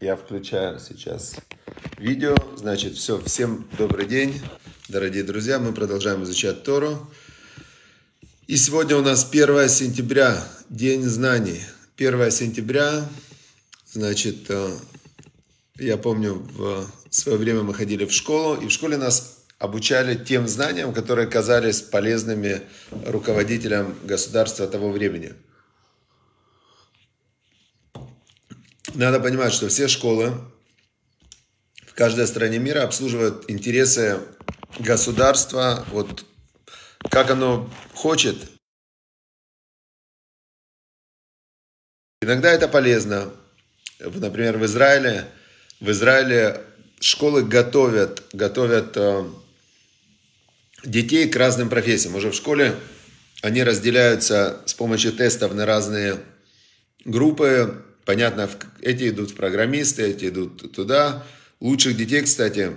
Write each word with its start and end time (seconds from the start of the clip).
Я 0.00 0.16
включаю 0.16 0.80
сейчас 0.80 1.36
видео. 1.98 2.34
Значит, 2.56 2.94
все, 2.94 3.20
всем 3.20 3.66
добрый 3.78 4.06
день, 4.06 4.40
дорогие 4.88 5.22
друзья. 5.22 5.58
Мы 5.58 5.72
продолжаем 5.72 6.24
изучать 6.24 6.64
Тору. 6.64 7.08
И 8.48 8.56
сегодня 8.56 8.96
у 8.96 9.02
нас 9.02 9.26
1 9.30 9.68
сентября, 9.68 10.44
День 10.68 11.04
знаний. 11.04 11.60
1 11.96 12.30
сентября, 12.32 13.08
значит, 13.86 14.50
э, 14.50 14.76
я 15.78 15.96
помню, 15.96 16.44
в 16.56 16.88
свое 17.10 17.38
время 17.38 17.62
мы 17.62 17.72
ходили 17.72 18.04
в 18.04 18.12
школу, 18.12 18.60
и 18.60 18.66
в 18.66 18.70
школе 18.70 18.96
нас 18.96 19.44
обучали 19.58 20.16
тем 20.16 20.48
знаниям, 20.48 20.92
которые 20.92 21.28
казались 21.28 21.80
полезными 21.80 22.62
руководителям 23.06 23.94
государства 24.02 24.66
того 24.66 24.90
времени. 24.90 25.34
Надо 28.94 29.18
понимать, 29.18 29.52
что 29.52 29.68
все 29.68 29.88
школы 29.88 30.32
в 31.84 31.94
каждой 31.94 32.28
стране 32.28 32.60
мира 32.60 32.84
обслуживают 32.84 33.50
интересы 33.50 34.20
государства, 34.78 35.84
вот 35.90 36.24
как 37.10 37.30
оно 37.30 37.68
хочет. 37.92 38.36
Иногда 42.22 42.52
это 42.52 42.68
полезно. 42.68 43.32
Например, 43.98 44.58
в 44.58 44.64
Израиле, 44.64 45.26
в 45.80 45.90
Израиле 45.90 46.60
школы 47.00 47.42
готовят, 47.42 48.22
готовят 48.32 48.96
э, 48.96 49.24
детей 50.84 51.28
к 51.28 51.34
разным 51.34 51.68
профессиям. 51.68 52.14
Уже 52.14 52.30
в 52.30 52.34
школе 52.34 52.76
они 53.42 53.64
разделяются 53.64 54.62
с 54.66 54.74
помощью 54.74 55.12
тестов 55.12 55.52
на 55.52 55.66
разные 55.66 56.20
группы. 57.04 57.84
Понятно, 58.04 58.50
эти 58.80 59.08
идут 59.08 59.30
в 59.30 59.34
программисты, 59.34 60.02
эти 60.02 60.28
идут 60.28 60.72
туда. 60.72 61.24
Лучших 61.60 61.96
детей, 61.96 62.22
кстати, 62.22 62.72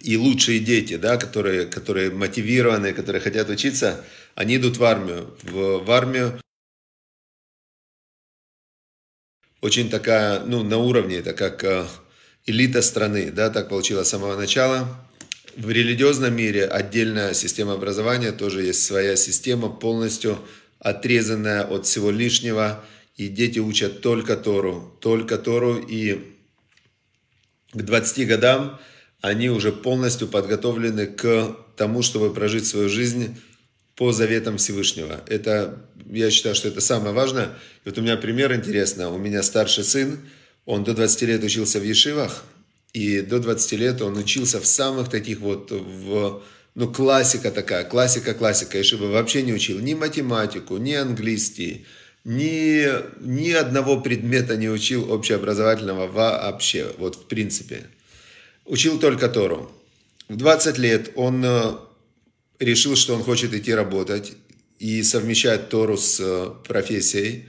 и 0.00 0.16
лучшие 0.16 0.60
дети, 0.60 0.96
да, 0.96 1.16
которые, 1.16 1.66
которые 1.66 2.10
мотивированы, 2.10 2.92
которые 2.92 3.22
хотят 3.22 3.48
учиться, 3.48 4.04
они 4.34 4.56
идут 4.56 4.76
в 4.78 4.84
армию. 4.84 5.36
В, 5.42 5.84
в 5.84 5.90
армию 5.90 6.40
очень 9.60 9.88
такая, 9.90 10.40
ну, 10.40 10.62
на 10.62 10.78
уровне, 10.78 11.16
это 11.16 11.32
как 11.32 11.64
э, 11.64 11.86
элита 12.46 12.82
страны, 12.82 13.30
да, 13.30 13.50
так 13.50 13.68
получилось 13.68 14.08
с 14.08 14.10
самого 14.10 14.36
начала. 14.36 14.88
В 15.56 15.70
религиозном 15.70 16.36
мире 16.36 16.66
отдельная 16.66 17.32
система 17.32 17.74
образования, 17.74 18.32
тоже 18.32 18.62
есть 18.62 18.84
своя 18.84 19.16
система, 19.16 19.68
полностью 19.68 20.38
отрезанная 20.78 21.64
от 21.64 21.86
всего 21.86 22.10
лишнего, 22.10 22.84
и 23.16 23.28
дети 23.28 23.58
учат 23.58 24.02
только 24.02 24.36
Тору, 24.36 24.96
только 25.00 25.38
Тору, 25.38 25.76
и 25.76 26.20
к 27.72 27.82
20 27.82 28.26
годам 28.28 28.78
они 29.20 29.48
уже 29.48 29.72
полностью 29.72 30.28
подготовлены 30.28 31.06
к 31.06 31.56
тому, 31.76 32.02
чтобы 32.02 32.32
прожить 32.32 32.66
свою 32.66 32.88
жизнь 32.88 33.36
по 33.94 34.12
заветам 34.12 34.58
Всевышнего. 34.58 35.22
Это, 35.26 35.86
я 36.10 36.30
считаю, 36.30 36.54
что 36.54 36.68
это 36.68 36.80
самое 36.80 37.14
важное. 37.14 37.46
И 37.84 37.88
вот 37.88 37.98
у 37.98 38.02
меня 38.02 38.16
пример 38.16 38.54
интересный. 38.54 39.06
У 39.06 39.16
меня 39.16 39.42
старший 39.42 39.84
сын, 39.84 40.18
он 40.66 40.84
до 40.84 40.92
20 40.94 41.22
лет 41.22 41.42
учился 41.42 41.80
в 41.80 41.84
Ешивах, 41.84 42.44
и 42.92 43.22
до 43.22 43.38
20 43.38 43.72
лет 43.72 44.02
он 44.02 44.16
учился 44.16 44.60
в 44.60 44.66
самых 44.66 45.08
таких 45.08 45.40
вот, 45.40 45.70
в, 45.70 46.42
ну, 46.74 46.92
классика 46.92 47.50
такая, 47.50 47.84
классика-классика. 47.84 48.78
Ешива 48.78 49.06
вообще 49.06 49.42
не 49.42 49.54
учил 49.54 49.78
ни 49.80 49.94
математику, 49.94 50.76
ни 50.76 50.92
английский, 50.92 51.86
ни, 52.26 52.84
ни 53.20 53.52
одного 53.52 54.00
предмета 54.00 54.56
не 54.56 54.68
учил 54.68 55.12
общеобразовательного 55.12 56.08
вообще, 56.08 56.92
вот 56.98 57.14
в 57.14 57.26
принципе. 57.26 57.84
Учил 58.64 58.98
только 58.98 59.28
Тору. 59.28 59.70
В 60.28 60.36
20 60.36 60.76
лет 60.78 61.12
он 61.14 61.44
э, 61.44 61.76
решил, 62.58 62.96
что 62.96 63.14
он 63.14 63.22
хочет 63.22 63.54
идти 63.54 63.72
работать 63.72 64.32
и 64.80 65.04
совмещать 65.04 65.68
Тору 65.68 65.96
с 65.96 66.18
э, 66.18 66.50
профессией. 66.66 67.44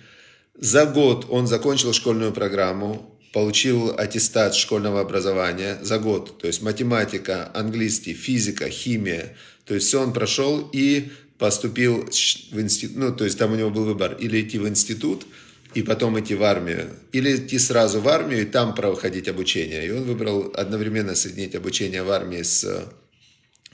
За 0.54 0.86
год 0.86 1.26
он 1.28 1.48
закончил 1.48 1.92
школьную 1.92 2.32
программу, 2.32 3.18
получил 3.34 3.96
аттестат 3.98 4.54
школьного 4.54 5.02
образования 5.02 5.80
за 5.82 5.98
год, 5.98 6.38
то 6.38 6.46
есть 6.46 6.62
математика, 6.62 7.50
английский, 7.56 8.14
физика, 8.14 8.70
химия, 8.70 9.36
то 9.66 9.74
есть 9.74 9.88
все 9.88 10.04
он 10.04 10.14
прошел 10.14 10.70
и 10.72 11.10
поступил 11.38 12.06
в 12.06 12.60
институт, 12.60 12.98
ну, 12.98 13.16
то 13.16 13.26
есть 13.26 13.38
там 13.38 13.54
у 13.54 13.56
него 13.56 13.70
был 13.70 13.86
выбор, 13.86 14.16
или 14.20 14.42
идти 14.42 14.58
в 14.58 14.68
институт, 14.68 15.26
и 15.74 15.84
потом 15.84 16.20
идти 16.20 16.34
в 16.34 16.44
армию, 16.44 16.90
или 17.12 17.36
идти 17.36 17.60
сразу 17.60 18.02
в 18.02 18.08
армию 18.08 18.42
и 18.42 18.46
там 18.46 18.74
проходить 18.74 19.28
обучение. 19.28 19.86
И 19.86 19.92
он 19.92 20.04
выбрал 20.04 20.52
одновременно 20.56 21.16
соединить 21.16 21.56
обучение 21.56 22.04
в 22.04 22.12
армии 22.12 22.42
с 22.42 22.88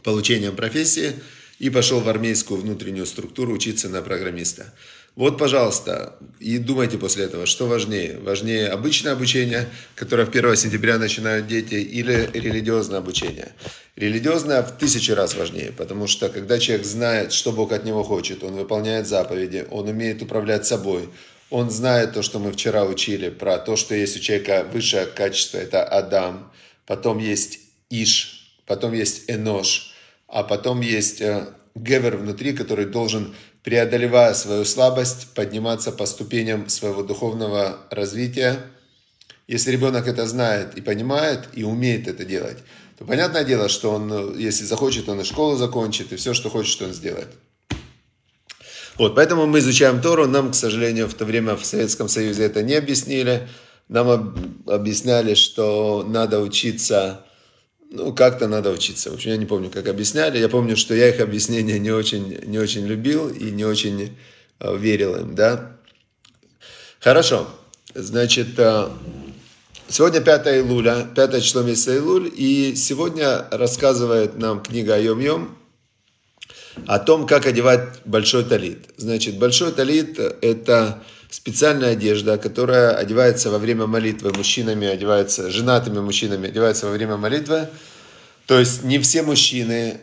получением 0.04 0.56
профессии 0.56 1.14
и 1.60 1.70
пошел 1.70 2.02
в 2.02 2.10
армейскую 2.10 2.60
внутреннюю 2.60 3.06
структуру 3.06 3.54
учиться 3.54 3.88
на 3.88 4.02
программиста. 4.02 4.74
Вот, 5.16 5.38
пожалуйста, 5.38 6.16
и 6.40 6.58
думайте 6.58 6.98
после 6.98 7.26
этого, 7.26 7.46
что 7.46 7.68
важнее. 7.68 8.18
Важнее 8.18 8.70
обычное 8.70 9.14
обучение, 9.14 9.70
которое 9.94 10.26
в 10.26 10.30
1 10.30 10.56
сентября 10.56 10.98
начинают 10.98 11.46
дети, 11.46 11.76
или 11.76 12.30
религиозное 12.34 12.98
обучение. 12.98 13.54
Религиозное 13.96 14.64
в 14.64 14.76
тысячи 14.76 15.12
раз 15.12 15.36
важнее, 15.36 15.72
потому 15.72 16.08
что 16.08 16.30
когда 16.30 16.58
человек 16.58 16.84
знает, 16.86 17.32
что 17.32 17.52
Бог 17.52 17.72
от 17.74 17.86
него 17.86 18.04
хочет, 18.04 18.44
он 18.44 18.54
выполняет 18.56 19.06
заповеди, 19.06 19.68
он 19.70 19.88
умеет 19.88 20.24
управлять 20.24 20.66
собой, 20.66 21.08
он 21.52 21.70
знает 21.70 22.14
то, 22.14 22.24
что 22.24 22.40
мы 22.40 22.52
вчера 22.52 22.84
учили, 22.84 23.30
про 23.30 23.60
то, 23.60 23.76
что 23.76 23.94
есть 23.94 24.18
у 24.18 24.20
человека 24.20 24.66
высшее 24.74 25.06
качество, 25.06 25.60
это 25.60 25.84
Адам, 25.84 26.52
потом 26.88 27.20
есть 27.20 27.60
Иш, 27.92 28.58
потом 28.66 28.94
есть 28.94 29.26
Энош, 29.28 29.94
а 30.28 30.42
потом 30.42 30.82
есть 30.82 31.22
э, 31.22 31.50
Гевер 31.76 32.18
внутри, 32.18 32.54
который 32.54 32.86
должен 32.86 33.36
преодолевая 33.64 34.34
свою 34.34 34.66
слабость, 34.66 35.30
подниматься 35.34 35.92
по 35.92 36.06
ступеням 36.06 36.70
своего 36.70 37.04
духовного 37.04 37.80
развития. 37.90 38.60
Если 39.48 39.72
ребенок 39.72 40.08
это 40.08 40.28
знает 40.28 40.78
и 40.78 40.82
понимает, 40.82 41.48
и 41.54 41.64
умеет 41.64 42.08
это 42.08 42.26
делать, 42.26 42.58
то 42.98 43.06
понятное 43.06 43.44
дело, 43.44 43.70
что 43.70 43.92
он, 43.92 44.38
если 44.38 44.66
захочет, 44.66 45.10
он 45.10 45.22
и 45.22 45.24
школу 45.24 45.56
закончит, 45.56 46.14
и 46.14 46.16
все, 46.16 46.34
что 46.34 46.50
хочет, 46.50 46.82
он 46.82 46.94
сделает. 46.94 47.30
Вот, 48.98 49.16
поэтому 49.16 49.48
мы 49.48 49.60
изучаем 49.60 50.02
Тору. 50.02 50.28
Нам, 50.28 50.52
к 50.52 50.56
сожалению, 50.56 51.08
в 51.08 51.14
то 51.16 51.26
время 51.26 51.56
в 51.56 51.66
Советском 51.66 52.08
Союзе 52.08 52.44
это 52.44 52.62
не 52.62 52.76
объяснили. 52.76 53.48
Нам 53.90 54.36
объясняли, 54.68 55.34
что 55.34 56.06
надо 56.08 56.40
учиться 56.40 57.26
ну, 57.94 58.12
как-то 58.12 58.48
надо 58.48 58.72
учиться. 58.72 59.12
В 59.12 59.14
общем, 59.14 59.30
я 59.30 59.38
не 59.38 59.46
помню, 59.46 59.70
как 59.70 59.88
объясняли. 59.88 60.40
Я 60.40 60.50
помню, 60.50 60.76
что 60.76 60.96
я 60.96 61.10
их 61.10 61.20
объяснения 61.20 61.78
не 61.78 61.92
очень, 61.92 62.40
не 62.44 62.58
очень 62.58 62.88
любил 62.88 63.30
и 63.30 63.52
не 63.52 63.66
очень 63.66 64.18
э, 64.60 64.78
верил 64.78 65.16
им, 65.16 65.36
да. 65.36 65.78
Хорошо. 67.00 67.48
Значит, 67.94 68.58
э, 68.58 68.90
сегодня 69.90 70.22
5 70.22 70.48
Илуля, 70.48 71.08
5 71.16 71.44
число 71.44 71.62
месяца 71.62 71.96
Илуль, 71.96 72.32
и 72.36 72.74
сегодня 72.76 73.46
рассказывает 73.52 74.40
нам 74.40 74.64
книга 74.64 75.00
Йом-Йом 75.00 75.50
о 76.88 76.98
том, 76.98 77.28
как 77.28 77.46
одевать 77.46 78.02
большой 78.06 78.44
талит. 78.44 78.90
Значит, 78.98 79.38
большой 79.38 79.72
талит– 79.72 80.18
это 80.42 81.04
специальная 81.34 81.94
одежда, 81.94 82.38
которая 82.38 82.94
одевается 82.94 83.50
во 83.50 83.58
время 83.58 83.88
молитвы 83.88 84.32
мужчинами, 84.34 84.88
одевается 84.88 85.50
женатыми 85.50 86.00
мужчинами, 86.00 86.48
одевается 86.48 86.86
во 86.86 86.92
время 86.92 87.18
молитвы. 87.18 87.70
То 88.46 88.60
есть 88.60 88.84
не 88.84 89.00
все 89.00 89.24
мужчины 89.24 89.98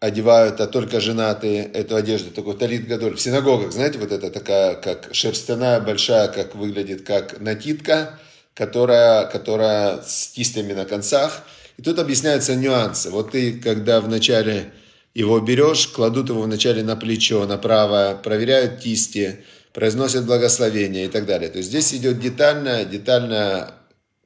одевают, 0.00 0.60
а 0.60 0.66
только 0.66 1.00
женатые 1.00 1.64
эту 1.64 1.96
одежду, 1.96 2.30
такой 2.30 2.58
талит 2.58 2.86
гадоль. 2.86 3.16
В 3.16 3.20
синагогах, 3.22 3.72
знаете, 3.72 3.98
вот 3.98 4.12
это 4.12 4.30
такая, 4.30 4.74
как 4.74 5.08
шерстяная, 5.12 5.80
большая, 5.80 6.28
как 6.28 6.54
выглядит, 6.54 7.06
как 7.06 7.40
накидка, 7.40 8.18
которая, 8.52 9.24
которая 9.28 10.02
с 10.02 10.28
кистями 10.34 10.74
на 10.74 10.84
концах. 10.84 11.42
И 11.78 11.82
тут 11.82 11.98
объясняются 11.98 12.54
нюансы. 12.54 13.08
Вот 13.08 13.30
ты, 13.30 13.58
когда 13.58 14.02
вначале 14.02 14.72
его 15.14 15.40
берешь, 15.40 15.86
кладут 15.86 16.28
его 16.28 16.42
вначале 16.42 16.82
на 16.82 16.96
плечо, 16.96 17.46
на 17.46 17.56
правое, 17.56 18.14
проверяют 18.14 18.80
кисти, 18.80 19.42
произносят 19.80 20.26
благословение 20.26 21.06
и 21.06 21.08
так 21.08 21.24
далее. 21.24 21.48
То 21.48 21.56
есть 21.56 21.70
здесь 21.70 21.94
идет 21.94 22.20
детально, 22.20 22.84
детально 22.84 23.72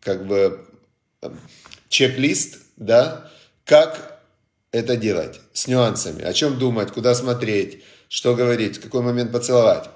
как 0.01 0.27
бы 0.27 0.67
чек-лист, 1.89 2.59
да, 2.77 3.31
как 3.65 4.19
это 4.73 4.97
делать, 4.97 5.41
с 5.53 5.69
нюансами, 5.69 6.25
о 6.25 6.33
чем 6.33 6.59
думать, 6.59 6.91
куда 6.91 7.15
смотреть, 7.15 7.85
что 8.09 8.35
говорить, 8.35 8.79
в 8.79 8.81
какой 8.81 9.03
момент 9.03 9.31
поцеловать. 9.31 9.89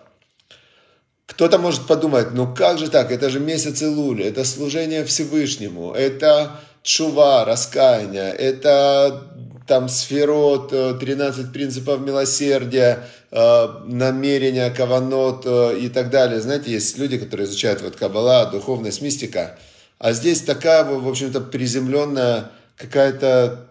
Кто-то 1.27 1.59
может 1.59 1.89
подумать, 1.89 2.33
ну 2.35 2.55
как 2.55 2.79
же 2.79 2.89
так, 2.89 3.11
это 3.11 3.29
же 3.29 3.41
месяц 3.41 3.83
Илули, 3.83 4.25
это 4.25 4.45
служение 4.45 5.05
Всевышнему, 5.05 5.93
это 5.93 6.61
чува, 6.85 7.45
раскаяние, 7.45 8.31
это 8.31 9.27
там 9.69 9.89
сферот, 9.89 10.71
13 10.71 11.47
э, 11.47 11.53
принципов 11.53 12.01
милосердия, 12.01 13.07
э, 13.31 13.67
намерения, 13.85 14.71
каванот 14.71 15.43
э, 15.45 15.79
и 15.79 15.89
так 15.91 16.11
далее. 16.11 16.41
Знаете, 16.41 16.73
есть 16.73 16.99
люди, 16.99 17.19
которые 17.19 17.47
изучают 17.47 17.83
вот 17.83 17.95
Каббала, 17.95 18.47
духовность, 18.47 19.03
мистика. 19.03 19.59
А 19.99 20.13
здесь 20.13 20.41
такая, 20.41 20.85
в 20.85 21.07
общем-то, 21.07 21.41
приземленная 21.41 22.51
какая-то, 22.77 23.69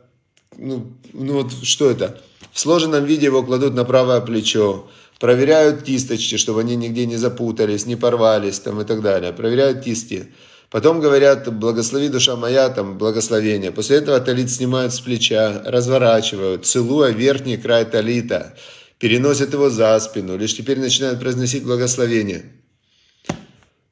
ну, 0.55 0.94
ну 1.13 1.33
вот 1.33 1.51
что 1.63 1.89
это? 1.89 2.21
В 2.53 2.59
сложенном 2.59 3.03
виде 3.03 3.25
его 3.25 3.43
кладут 3.43 3.73
на 3.73 3.83
правое 3.83 4.21
плечо, 4.21 4.88
проверяют 5.19 5.83
кисточки, 5.83 6.38
чтобы 6.38 6.61
они 6.61 6.75
нигде 6.75 7.05
не 7.07 7.17
запутались, 7.17 7.88
не 7.88 7.95
порвались 7.95 8.59
там 8.59 8.81
и 8.81 8.85
так 8.85 9.01
далее. 9.01 9.33
Проверяют 9.33 9.83
кисти. 9.83 10.31
Потом 10.69 10.99
говорят, 10.99 11.47
благослови 11.57 12.09
душа 12.09 12.35
моя, 12.35 12.69
там, 12.69 12.97
благословение. 12.97 13.71
После 13.71 13.97
этого 13.97 14.19
талит 14.19 14.51
снимают 14.51 14.93
с 14.93 14.99
плеча, 14.99 15.61
разворачивают, 15.65 16.65
целуя 16.65 17.11
верхний 17.11 17.57
край 17.57 17.85
талита, 17.85 18.53
переносят 18.99 19.53
его 19.53 19.69
за 19.69 19.97
спину, 19.99 20.37
лишь 20.37 20.57
теперь 20.57 20.79
начинают 20.79 21.19
произносить 21.21 21.63
благословение. 21.63 22.51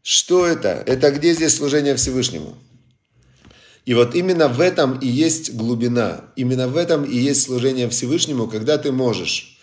Что 0.03 0.45
это? 0.45 0.83
Это 0.85 1.11
где 1.11 1.33
здесь 1.33 1.55
служение 1.55 1.95
Всевышнему? 1.95 2.57
И 3.85 3.93
вот 3.93 4.13
именно 4.13 4.49
в 4.49 4.59
этом 4.59 4.99
и 4.99 5.07
есть 5.07 5.53
глубина, 5.53 6.25
именно 6.35 6.67
в 6.67 6.75
этом 6.75 7.05
и 7.05 7.15
есть 7.15 7.43
служение 7.43 7.87
Всевышнему, 7.87 8.47
когда 8.47 8.77
ты 8.77 8.91
можешь 8.91 9.54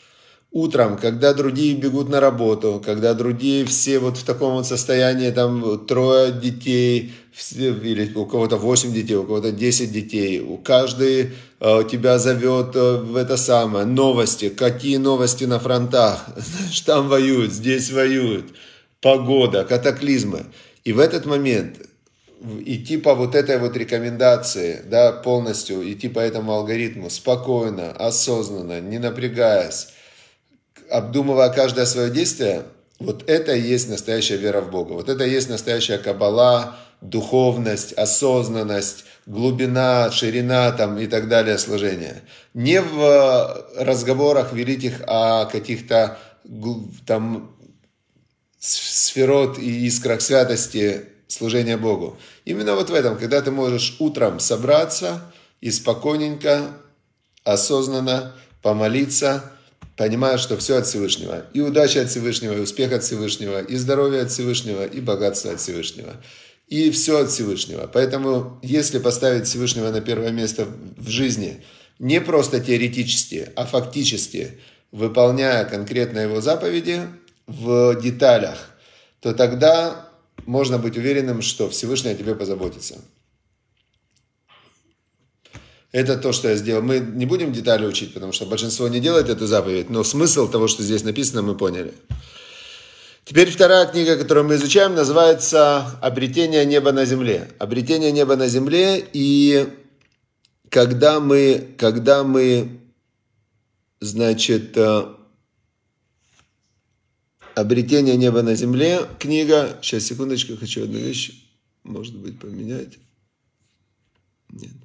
утром, 0.53 0.99
когда 0.99 1.33
другие 1.33 1.75
бегут 1.75 2.09
на 2.09 2.21
работу, 2.21 2.81
когда 2.85 3.15
другие 3.15 3.65
все 3.65 3.99
вот 3.99 4.19
в 4.19 4.25
таком 4.25 4.55
вот 4.55 4.67
состоянии, 4.67 5.31
там 5.31 5.87
трое 5.87 6.31
детей, 6.31 7.13
или 7.51 8.13
у 8.15 8.27
кого-то 8.27 8.59
8 8.59 8.93
детей, 8.93 9.17
у 9.17 9.25
кого-то 9.25 9.53
10 9.53 9.91
детей, 9.91 10.41
у 10.41 10.59
каждый 10.59 11.31
э, 11.61 11.85
тебя 11.91 12.19
зовет 12.19 12.77
э, 12.77 12.97
в 12.99 13.17
это 13.17 13.39
самое, 13.39 13.87
новости, 13.87 14.51
какие 14.51 14.99
новости 14.99 15.45
на 15.45 15.59
фронтах, 15.59 16.27
там 16.87 17.09
воюют, 17.09 17.53
здесь 17.53 17.91
воюют, 17.91 18.55
погода, 19.01 19.65
катаклизмы. 19.65 20.45
И 20.85 20.93
в 20.93 20.99
этот 20.99 21.25
момент 21.25 21.79
идти 22.67 22.99
по 22.99 23.15
вот 23.15 23.35
этой 23.35 23.59
вот 23.59 23.75
рекомендации, 23.77 24.83
да, 24.85 25.13
полностью 25.13 25.91
идти 25.91 26.09
по 26.09 26.19
этому 26.19 26.53
алгоритму, 26.53 27.09
спокойно, 27.09 27.93
осознанно, 27.93 28.81
не 28.81 28.99
напрягаясь, 28.99 29.89
обдумывая 30.93 31.49
каждое 31.49 31.87
свое 31.87 32.11
действие, 32.11 32.65
вот 32.99 33.29
это 33.29 33.55
и 33.55 33.61
есть 33.61 33.89
настоящая 33.89 34.37
вера 34.37 34.61
в 34.61 34.71
Бога. 34.71 34.93
Вот 34.93 35.09
это 35.09 35.25
и 35.25 35.31
есть 35.31 35.49
настоящая 35.49 35.99
кабала, 35.99 36.77
духовность, 37.01 37.93
осознанность, 37.95 39.05
глубина, 39.27 40.11
ширина 40.13 40.71
там 40.73 40.99
и 40.99 41.07
так 41.07 41.29
далее 41.29 41.59
служения. 41.59 42.23
Не 42.55 42.81
в 42.81 43.67
разговорах 43.77 44.53
великих 44.53 45.01
о 45.07 45.47
каких-то 45.47 46.19
там 47.07 47.57
сферот 48.59 49.59
и 49.59 49.87
искрах 49.87 50.21
святости 50.21 51.07
служения 51.27 51.77
Богу. 51.77 52.19
Именно 52.45 52.75
вот 52.75 52.91
в 52.91 52.95
этом, 52.95 53.19
когда 53.19 53.41
ты 53.41 53.51
можешь 53.51 53.97
утром 53.99 54.39
собраться 54.39 55.33
и 55.61 55.71
спокойненько, 55.71 56.69
осознанно 57.43 58.35
помолиться, 58.61 59.53
понимая, 59.97 60.39
что 60.39 60.57
все 60.57 60.79
от 60.79 60.87
Всевышнего. 60.87 61.47
И 61.53 61.61
удача 61.61 62.03
от 62.03 62.11
Всевышнего, 62.11 62.55
и 62.55 62.61
успех 62.61 62.93
от 62.93 63.05
Всевышнего, 63.05 63.61
и 63.63 63.77
здоровье 63.77 64.23
от 64.23 64.31
Всевышнего, 64.31 64.85
и 64.85 65.01
богатство 65.01 65.53
от 65.53 65.61
Всевышнего. 65.61 66.17
И 66.69 66.91
все 66.91 67.19
от 67.21 67.31
Всевышнего. 67.31 67.91
Поэтому, 67.93 68.59
если 68.63 68.99
поставить 68.99 69.47
Всевышнего 69.47 69.91
на 69.91 70.01
первое 70.01 70.31
место 70.31 70.67
в 70.97 71.09
жизни, 71.09 71.63
не 71.99 72.21
просто 72.21 72.61
теоретически, 72.61 73.51
а 73.55 73.67
фактически, 73.67 74.59
выполняя 74.91 75.65
конкретно 75.65 76.21
его 76.21 76.41
заповеди 76.41 77.03
в 77.47 78.01
деталях, 78.01 78.71
то 79.21 79.35
тогда 79.35 80.09
можно 80.47 80.79
быть 80.79 80.97
уверенным, 80.97 81.43
что 81.43 81.69
Всевышний 81.69 82.11
о 82.11 82.15
тебе 82.15 82.35
позаботится. 82.35 82.99
Это 85.93 86.17
то, 86.17 86.33
что 86.33 86.49
я 86.49 86.57
сделал. 86.57 86.83
Мы 86.83 87.01
не 87.01 87.27
будем 87.27 87.53
детали 87.53 87.85
учить, 87.85 88.15
потому 88.15 88.33
что 88.33 88.47
большинство 88.47 88.89
не 88.89 88.99
делает 88.99 89.29
эту 89.29 89.47
заповедь, 89.47 89.91
но 89.91 90.03
смысл 90.03 90.51
того, 90.51 90.67
что 90.67 90.83
здесь 90.83 91.05
написано, 91.05 91.43
мы 91.43 91.55
поняли. 91.55 91.93
Теперь 93.25 93.51
вторая 93.51 93.87
книга, 93.87 94.17
которую 94.17 94.47
мы 94.47 94.55
изучаем, 94.55 94.95
называется 94.95 95.99
«Обретение 96.01 96.65
неба 96.65 96.93
на 96.93 97.05
земле». 97.05 97.51
Обретение 97.59 98.11
неба 98.11 98.37
на 98.37 98.49
земле, 98.49 99.07
и 99.13 99.69
когда 100.71 101.21
мы, 101.21 101.75
когда 101.79 102.25
мы, 102.25 102.81
значит, 104.01 104.77
э, 104.77 105.15
«Обретение 107.55 108.17
неба 108.17 108.43
на 108.43 108.55
земле», 108.55 109.07
книга, 109.21 109.79
сейчас, 109.83 110.05
секундочку, 110.05 110.57
хочу 110.57 110.85
одну 110.85 110.99
вещь, 110.99 111.33
может 111.85 112.17
быть, 112.17 112.41
поменять. 112.41 112.99
Нет. 114.51 114.82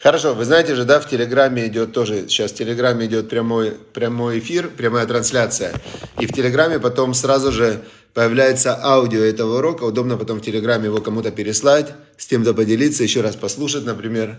Хорошо, 0.00 0.34
вы 0.34 0.44
знаете 0.44 0.74
же, 0.74 0.84
да, 0.84 1.00
в 1.00 1.08
Телеграме 1.08 1.66
идет 1.66 1.92
тоже, 1.92 2.28
сейчас 2.28 2.52
в 2.52 2.54
Телеграме 2.54 3.06
идет 3.06 3.28
прямой, 3.28 3.72
прямой 3.92 4.38
эфир, 4.40 4.68
прямая 4.68 5.06
трансляция. 5.06 5.72
И 6.20 6.26
в 6.26 6.32
Телеграме 6.32 6.78
потом 6.78 7.14
сразу 7.14 7.50
же 7.50 7.82
появляется 8.12 8.78
аудио 8.82 9.20
этого 9.20 9.58
урока. 9.58 9.84
Удобно 9.84 10.16
потом 10.16 10.38
в 10.38 10.42
Телеграме 10.42 10.86
его 10.86 11.00
кому-то 11.00 11.30
переслать, 11.30 11.94
с 12.18 12.26
тем-то 12.26 12.54
поделиться, 12.54 13.02
еще 13.02 13.20
раз 13.20 13.36
послушать, 13.36 13.84
например. 13.84 14.38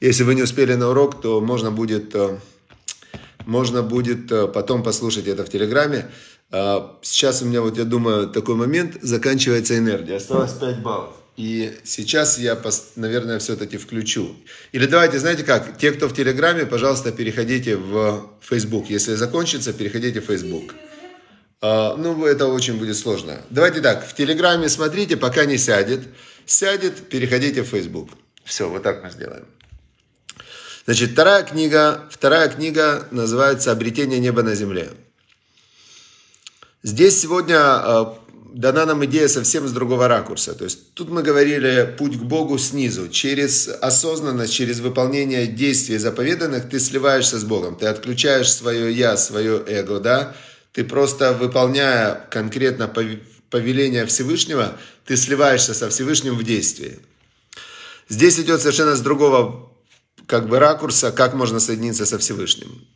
Если 0.00 0.22
вы 0.22 0.34
не 0.34 0.42
успели 0.42 0.74
на 0.74 0.90
урок, 0.90 1.20
то 1.20 1.40
можно 1.40 1.70
будет, 1.70 2.14
э, 2.14 2.38
можно 3.46 3.82
будет 3.82 4.30
э, 4.30 4.48
потом 4.48 4.82
послушать 4.82 5.26
это 5.26 5.44
в 5.44 5.48
Телеграме. 5.48 6.10
А, 6.50 6.98
сейчас 7.02 7.42
у 7.42 7.46
меня, 7.46 7.62
вот 7.62 7.78
я 7.78 7.84
думаю, 7.84 8.28
такой 8.28 8.54
момент, 8.54 8.96
заканчивается 9.02 9.76
энергия. 9.76 10.16
Осталось 10.16 10.52
5 10.52 10.82
баллов. 10.82 11.14
И 11.36 11.76
сейчас 11.82 12.38
я, 12.38 12.60
наверное, 12.94 13.40
все-таки 13.40 13.76
включу. 13.76 14.36
Или 14.70 14.86
давайте, 14.86 15.18
знаете 15.18 15.42
как, 15.42 15.78
те, 15.78 15.90
кто 15.90 16.08
в 16.08 16.14
Телеграме, 16.14 16.64
пожалуйста, 16.64 17.10
переходите 17.10 17.76
в 17.76 18.30
Facebook. 18.40 18.88
Если 18.88 19.14
закончится, 19.14 19.72
переходите 19.72 20.20
в 20.20 20.26
Facebook. 20.26 20.74
А, 21.60 21.96
ну, 21.96 22.24
это 22.24 22.46
очень 22.46 22.78
будет 22.78 22.96
сложно. 22.96 23.40
Давайте 23.50 23.80
так, 23.80 24.06
в 24.06 24.14
Телеграме 24.14 24.68
смотрите, 24.68 25.16
пока 25.16 25.44
не 25.44 25.58
сядет. 25.58 26.02
Сядет, 26.46 27.08
переходите 27.08 27.62
в 27.62 27.66
Facebook. 27.66 28.10
Все, 28.44 28.68
вот 28.68 28.82
так 28.82 29.02
мы 29.02 29.10
сделаем. 29.10 29.46
Значит, 30.84 31.12
вторая 31.12 31.42
книга, 31.42 32.06
вторая 32.10 32.48
книга 32.48 33.08
называется 33.10 33.72
«Обретение 33.72 34.20
неба 34.20 34.42
на 34.42 34.54
земле». 34.54 34.90
Здесь 36.82 37.18
сегодня 37.18 37.56
а, 37.58 38.18
дана 38.54 38.86
нам 38.86 39.04
идея 39.04 39.28
совсем 39.28 39.66
с 39.66 39.72
другого 39.72 40.08
ракурса. 40.08 40.54
То 40.54 40.64
есть 40.64 40.94
тут 40.94 41.10
мы 41.10 41.22
говорили 41.22 41.94
путь 41.98 42.18
к 42.18 42.22
Богу 42.22 42.56
снизу. 42.58 43.08
Через 43.08 43.68
осознанность, 43.68 44.52
через 44.52 44.80
выполнение 44.80 45.46
действий 45.46 45.98
заповеданных 45.98 46.68
ты 46.68 46.78
сливаешься 46.78 47.38
с 47.38 47.44
Богом. 47.44 47.76
Ты 47.76 47.86
отключаешь 47.86 48.52
свое 48.52 48.92
я, 48.92 49.16
свое 49.16 49.62
эго, 49.66 49.98
да? 49.98 50.36
Ты 50.72 50.84
просто 50.84 51.32
выполняя 51.32 52.26
конкретно 52.30 52.88
повеление 53.50 54.06
Всевышнего, 54.06 54.76
ты 55.04 55.16
сливаешься 55.16 55.74
со 55.74 55.88
Всевышним 55.88 56.36
в 56.36 56.42
действии. 56.44 56.98
Здесь 58.08 58.38
идет 58.38 58.60
совершенно 58.60 58.96
с 58.96 59.00
другого 59.00 59.72
как 60.26 60.48
бы 60.48 60.58
ракурса, 60.58 61.12
как 61.12 61.34
можно 61.34 61.60
соединиться 61.60 62.06
со 62.06 62.18
Всевышним. 62.18 62.86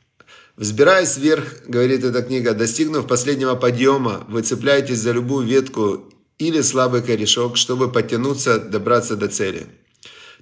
Взбираясь 0.58 1.16
вверх, 1.16 1.44
говорит 1.68 2.02
эта 2.02 2.20
книга, 2.20 2.52
достигнув 2.52 3.06
последнего 3.06 3.54
подъема, 3.54 4.24
вы 4.28 4.42
цепляетесь 4.42 4.98
за 4.98 5.12
любую 5.12 5.46
ветку 5.46 6.12
или 6.38 6.62
слабый 6.62 7.00
корешок, 7.00 7.56
чтобы 7.56 7.92
подтянуться, 7.92 8.58
добраться 8.58 9.14
до 9.14 9.28
цели. 9.28 9.68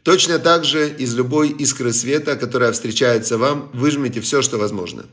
Точно 0.05 0.39
так 0.39 0.65
же 0.65 0.89
из 0.89 1.15
любой 1.15 1.51
искры 1.51 1.93
света, 1.93 2.37
которая 2.37 2.73
встречается 2.73 3.37
вам, 3.37 3.71
выжмите 3.75 4.23
все, 4.23 4.41
что 4.41 4.57
возможно. 4.57 5.05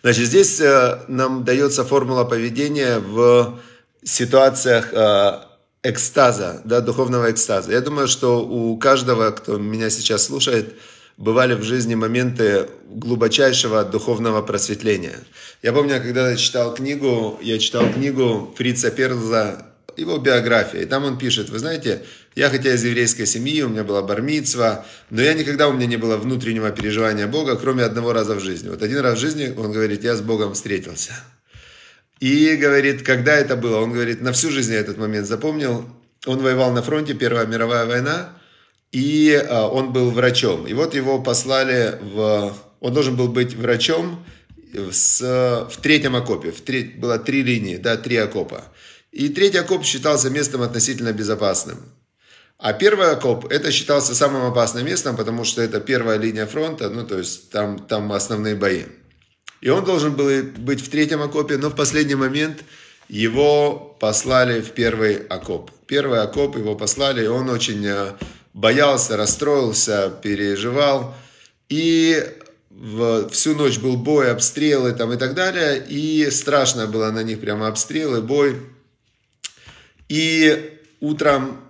Значит, 0.00 0.28
здесь 0.28 0.60
э, 0.60 1.00
нам 1.08 1.44
дается 1.44 1.84
формула 1.84 2.24
поведения 2.24 3.00
в 3.00 3.60
ситуациях 4.02 4.94
э, 4.94 5.40
экстаза, 5.82 6.62
да, 6.64 6.80
духовного 6.80 7.30
экстаза. 7.30 7.72
Я 7.72 7.82
думаю, 7.82 8.08
что 8.08 8.42
у 8.46 8.78
каждого, 8.78 9.30
кто 9.32 9.58
меня 9.58 9.90
сейчас 9.90 10.24
слушает, 10.24 10.74
бывали 11.18 11.54
в 11.54 11.64
жизни 11.64 11.96
моменты 11.96 12.68
глубочайшего 12.88 13.84
духовного 13.84 14.40
просветления. 14.40 15.18
Я 15.62 15.72
помню, 15.72 16.00
когда 16.00 16.30
я 16.30 16.36
читал 16.36 16.72
книгу, 16.72 17.38
я 17.42 17.58
читал 17.58 17.92
книгу 17.92 18.54
Фрица 18.56 18.90
Перлза, 18.90 19.66
его 19.96 20.18
биография, 20.18 20.82
и 20.82 20.86
там 20.86 21.04
он 21.04 21.18
пишет, 21.18 21.50
вы 21.50 21.58
знаете, 21.58 22.04
я 22.36 22.50
хотя 22.50 22.72
из 22.72 22.84
еврейской 22.84 23.26
семьи, 23.26 23.62
у 23.62 23.68
меня 23.68 23.82
была 23.82 24.00
бармитсва, 24.02 24.86
но 25.10 25.20
я 25.20 25.34
никогда 25.34 25.68
у 25.68 25.72
меня 25.72 25.86
не 25.86 25.96
было 25.96 26.16
внутреннего 26.16 26.70
переживания 26.70 27.26
Бога, 27.26 27.56
кроме 27.56 27.82
одного 27.82 28.12
раза 28.12 28.36
в 28.36 28.40
жизни. 28.40 28.68
Вот 28.68 28.80
один 28.80 29.00
раз 29.00 29.18
в 29.18 29.20
жизни, 29.20 29.52
он 29.56 29.72
говорит, 29.72 30.04
я 30.04 30.14
с 30.14 30.20
Богом 30.20 30.54
встретился. 30.54 31.12
И 32.20 32.54
говорит, 32.54 33.02
когда 33.02 33.34
это 33.34 33.56
было? 33.56 33.80
Он 33.80 33.92
говорит, 33.92 34.20
на 34.20 34.32
всю 34.32 34.50
жизнь 34.50 34.72
я 34.72 34.78
этот 34.78 34.98
момент 34.98 35.26
запомнил. 35.26 35.84
Он 36.26 36.38
воевал 36.38 36.72
на 36.72 36.82
фронте, 36.82 37.14
Первая 37.14 37.46
мировая 37.46 37.86
война, 37.86 38.38
и 38.92 39.32
а, 39.34 39.68
он 39.68 39.92
был 39.92 40.10
врачом. 40.10 40.66
И 40.66 40.72
вот 40.74 40.94
его 40.94 41.20
послали 41.20 41.98
в... 42.00 42.54
Он 42.80 42.94
должен 42.94 43.16
был 43.16 43.28
быть 43.28 43.54
врачом 43.54 44.24
с, 44.92 45.20
в 45.20 45.76
третьем 45.80 46.14
окопе. 46.16 46.50
В 46.52 46.60
треть, 46.60 47.00
было 47.00 47.18
три 47.18 47.42
линии, 47.42 47.76
да, 47.76 47.96
три 47.96 48.16
окопа. 48.16 48.64
И 49.10 49.28
третий 49.28 49.58
окоп 49.58 49.84
считался 49.84 50.30
местом 50.30 50.62
относительно 50.62 51.12
безопасным. 51.12 51.78
А 52.58 52.72
первый 52.72 53.10
окоп, 53.10 53.50
это 53.52 53.70
считался 53.70 54.14
самым 54.14 54.44
опасным 54.44 54.84
местом, 54.84 55.16
потому 55.16 55.44
что 55.44 55.62
это 55.62 55.80
первая 55.80 56.18
линия 56.18 56.46
фронта, 56.46 56.90
ну, 56.90 57.06
то 57.06 57.18
есть 57.18 57.50
там, 57.50 57.78
там 57.78 58.12
основные 58.12 58.56
бои. 58.56 58.82
И 59.60 59.68
он 59.70 59.84
должен 59.84 60.14
был 60.14 60.42
быть 60.56 60.80
в 60.80 60.88
третьем 60.88 61.22
окопе, 61.22 61.56
но 61.56 61.68
в 61.68 61.76
последний 61.76 62.16
момент 62.16 62.64
его 63.08 63.96
послали 64.00 64.60
в 64.60 64.72
первый 64.72 65.16
окоп. 65.26 65.70
Первый 65.86 66.20
окоп 66.20 66.56
его 66.56 66.74
послали, 66.74 67.24
и 67.24 67.28
он 67.28 67.48
очень 67.48 67.84
э, 67.86 68.12
боялся, 68.58 69.16
расстроился, 69.16 70.10
переживал. 70.22 71.14
И 71.68 72.24
всю 73.30 73.54
ночь 73.54 73.78
был 73.78 73.96
бой, 73.96 74.30
обстрелы 74.30 74.92
там 74.92 75.12
и 75.12 75.16
так 75.16 75.34
далее. 75.34 75.84
И 75.88 76.28
страшно 76.30 76.86
было 76.86 77.10
на 77.10 77.22
них 77.22 77.40
прямо 77.40 77.68
обстрелы, 77.68 78.20
бой. 78.20 78.60
И 80.08 80.78
утром 81.00 81.60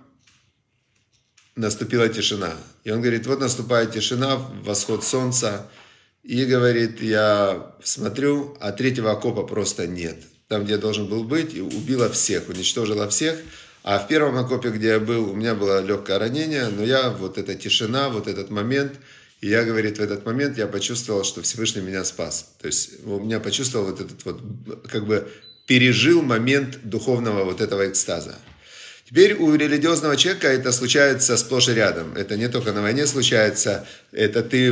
наступила 1.55 2.09
тишина. 2.09 2.53
И 2.83 2.91
он 2.91 3.01
говорит, 3.01 3.27
вот 3.27 3.39
наступает 3.39 3.91
тишина, 3.91 4.37
восход 4.63 5.03
солнца. 5.03 5.69
И 6.23 6.43
говорит, 6.45 7.01
я 7.01 7.75
смотрю, 7.83 8.57
а 8.59 8.71
третьего 8.71 9.11
окопа 9.11 9.43
просто 9.43 9.85
нет. 9.87 10.17
Там, 10.47 10.65
где 10.65 10.77
должен 10.77 11.05
был 11.07 11.23
быть, 11.23 11.53
и 11.53 11.61
убила 11.61 12.09
всех, 12.09 12.49
уничтожила 12.49 13.07
всех. 13.09 13.39
А 13.83 13.99
в 13.99 14.07
первом 14.07 14.37
окопе, 14.37 14.69
где 14.69 14.89
я 14.89 14.99
был, 14.99 15.31
у 15.31 15.33
меня 15.33 15.55
было 15.55 15.81
легкое 15.81 16.19
ранение, 16.19 16.67
но 16.67 16.83
я, 16.83 17.09
вот 17.09 17.37
эта 17.37 17.55
тишина, 17.55 18.09
вот 18.09 18.27
этот 18.27 18.49
момент, 18.49 18.93
и 19.41 19.47
я, 19.47 19.63
говорит, 19.63 19.99
в 19.99 20.01
этот 20.01 20.25
момент 20.25 20.57
я 20.57 20.67
почувствовал, 20.67 21.23
что 21.23 21.41
Всевышний 21.41 21.81
меня 21.81 22.03
спас. 22.03 22.51
То 22.61 22.67
есть 22.67 23.05
у 23.05 23.19
меня 23.19 23.39
почувствовал 23.39 23.85
вот 23.85 24.01
этот 24.01 24.25
вот, 24.25 24.41
как 24.91 25.05
бы 25.05 25.29
пережил 25.65 26.21
момент 26.21 26.79
духовного 26.83 27.45
вот 27.45 27.61
этого 27.61 27.87
экстаза. 27.87 28.35
Теперь 29.09 29.33
у 29.35 29.55
религиозного 29.55 30.15
человека 30.17 30.47
это 30.49 30.71
случается 30.71 31.35
сплошь 31.37 31.69
и 31.69 31.73
рядом. 31.73 32.15
Это 32.15 32.37
не 32.37 32.47
только 32.47 32.73
на 32.73 32.81
войне 32.83 33.07
случается. 33.07 33.87
Это 34.11 34.43
ты, 34.43 34.71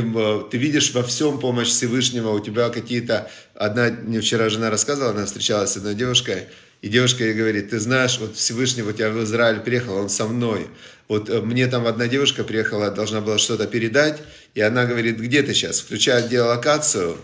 ты 0.50 0.58
видишь 0.58 0.92
во 0.92 1.02
всем 1.02 1.40
помощь 1.40 1.68
Всевышнего. 1.68 2.30
У 2.30 2.38
тебя 2.38 2.68
какие-то... 2.68 3.28
Одна, 3.54 3.90
мне 3.90 4.20
вчера 4.20 4.48
жена 4.48 4.70
рассказывала, 4.70 5.10
она 5.10 5.26
встречалась 5.26 5.72
с 5.72 5.76
одной 5.76 5.96
девушкой, 5.96 6.46
и 6.80 6.88
девушка 6.88 7.24
ей 7.24 7.34
говорит, 7.34 7.70
ты 7.70 7.80
знаешь, 7.80 8.18
вот 8.18 8.36
Всевышний, 8.36 8.82
вот 8.82 8.98
я 8.98 9.10
в 9.10 9.22
Израиль 9.24 9.60
приехал, 9.60 9.96
он 9.96 10.08
со 10.08 10.26
мной. 10.26 10.68
Вот 11.08 11.28
э, 11.28 11.40
мне 11.40 11.66
там 11.66 11.86
одна 11.86 12.06
девушка 12.06 12.44
приехала, 12.44 12.90
должна 12.90 13.20
была 13.20 13.38
что-то 13.38 13.66
передать, 13.66 14.20
и 14.54 14.60
она 14.60 14.84
говорит, 14.84 15.18
где 15.18 15.42
ты 15.42 15.54
сейчас? 15.54 15.80
Включает 15.80 16.28
геолокацию, 16.28 17.16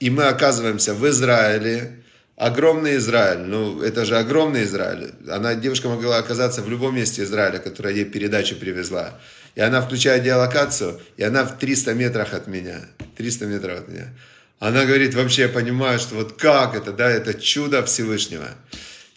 и 0.00 0.10
мы 0.10 0.24
оказываемся 0.24 0.94
в 0.94 1.06
Израиле, 1.08 2.02
огромный 2.36 2.96
Израиль, 2.96 3.40
ну 3.40 3.82
это 3.82 4.04
же 4.04 4.16
огромный 4.16 4.64
Израиль. 4.64 5.12
Она, 5.28 5.54
девушка 5.54 5.88
могла 5.88 6.18
оказаться 6.18 6.62
в 6.62 6.68
любом 6.70 6.96
месте 6.96 7.22
Израиля, 7.22 7.58
которая 7.58 7.94
ей 7.94 8.04
передачу 8.04 8.56
привезла. 8.56 9.20
И 9.54 9.60
она 9.60 9.82
включает 9.82 10.24
геолокацию, 10.24 10.98
и 11.18 11.22
она 11.22 11.44
в 11.44 11.58
300 11.58 11.92
метрах 11.94 12.32
от 12.32 12.46
меня. 12.46 12.80
300 13.16 13.46
метров 13.46 13.80
от 13.80 13.88
меня. 13.88 14.08
Она 14.58 14.86
говорит, 14.86 15.14
вообще 15.14 15.42
я 15.42 15.48
понимаю, 15.48 15.98
что 15.98 16.14
вот 16.14 16.34
как 16.34 16.74
это, 16.74 16.92
да, 16.92 17.10
это 17.10 17.34
чудо 17.34 17.84
Всевышнего. 17.84 18.48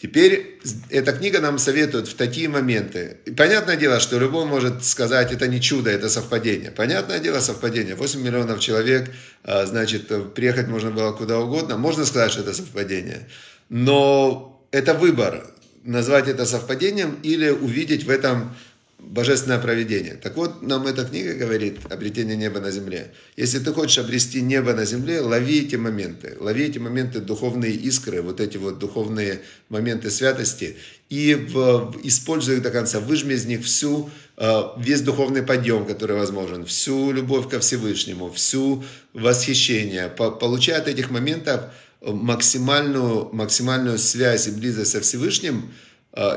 Теперь 0.05 0.59
эта 0.91 1.13
книга 1.13 1.39
нам 1.41 1.57
советует 1.57 2.07
в 2.07 2.13
такие 2.13 2.47
моменты. 2.47 3.17
И 3.25 3.31
понятное 3.31 3.75
дело, 3.75 3.99
что 3.99 4.19
любой 4.19 4.45
может 4.45 4.85
сказать, 4.85 5.31
это 5.31 5.47
не 5.47 5.59
чудо, 5.59 5.89
это 5.89 6.09
совпадение. 6.09 6.69
Понятное 6.69 7.17
дело, 7.17 7.39
совпадение. 7.39 7.95
8 7.95 8.21
миллионов 8.21 8.59
человек, 8.59 9.09
а, 9.43 9.65
значит, 9.65 10.11
приехать 10.35 10.67
можно 10.67 10.91
было 10.91 11.11
куда 11.11 11.39
угодно. 11.39 11.79
Можно 11.79 12.05
сказать, 12.05 12.31
что 12.31 12.41
это 12.41 12.53
совпадение. 12.53 13.27
Но 13.69 14.63
это 14.69 14.93
выбор, 14.93 15.47
назвать 15.83 16.27
это 16.27 16.45
совпадением 16.45 17.17
или 17.23 17.49
увидеть 17.49 18.03
в 18.03 18.11
этом 18.11 18.55
божественное 18.97 19.59
проведение. 19.59 20.15
Так 20.15 20.35
вот, 20.37 20.61
нам 20.61 20.87
эта 20.87 21.05
книга 21.05 21.33
говорит 21.33 21.79
обретение 21.89 22.35
неба 22.35 22.59
на 22.59 22.71
земле. 22.71 23.11
Если 23.35 23.59
ты 23.59 23.73
хочешь 23.73 23.97
обрести 23.97 24.41
небо 24.41 24.73
на 24.73 24.85
земле, 24.85 25.21
лови 25.21 25.65
эти 25.65 25.75
моменты. 25.75 26.37
Лови 26.39 26.65
эти 26.65 26.79
моменты 26.79 27.19
духовные 27.19 27.73
искры, 27.73 28.21
вот 28.21 28.39
эти 28.39 28.57
вот 28.57 28.79
духовные 28.79 29.41
моменты 29.69 30.09
святости. 30.09 30.77
И 31.09 31.35
в, 31.35 31.95
используй 32.03 32.55
их 32.55 32.61
до 32.61 32.71
конца. 32.71 32.99
Выжми 32.99 33.33
из 33.33 33.45
них 33.45 33.63
всю, 33.63 34.09
э, 34.37 34.61
весь 34.77 35.01
духовный 35.01 35.43
подъем, 35.43 35.85
который 35.85 36.15
возможен. 36.15 36.65
Всю 36.65 37.11
любовь 37.11 37.49
ко 37.49 37.59
Всевышнему, 37.59 38.31
всю 38.31 38.83
восхищение. 39.13 40.07
Получай 40.07 40.77
от 40.77 40.87
этих 40.87 41.11
моментов 41.11 41.65
максимальную, 42.01 43.29
максимальную 43.33 43.97
связь 43.97 44.47
и 44.47 44.51
близость 44.51 44.91
со 44.91 45.01
Всевышним– 45.01 45.71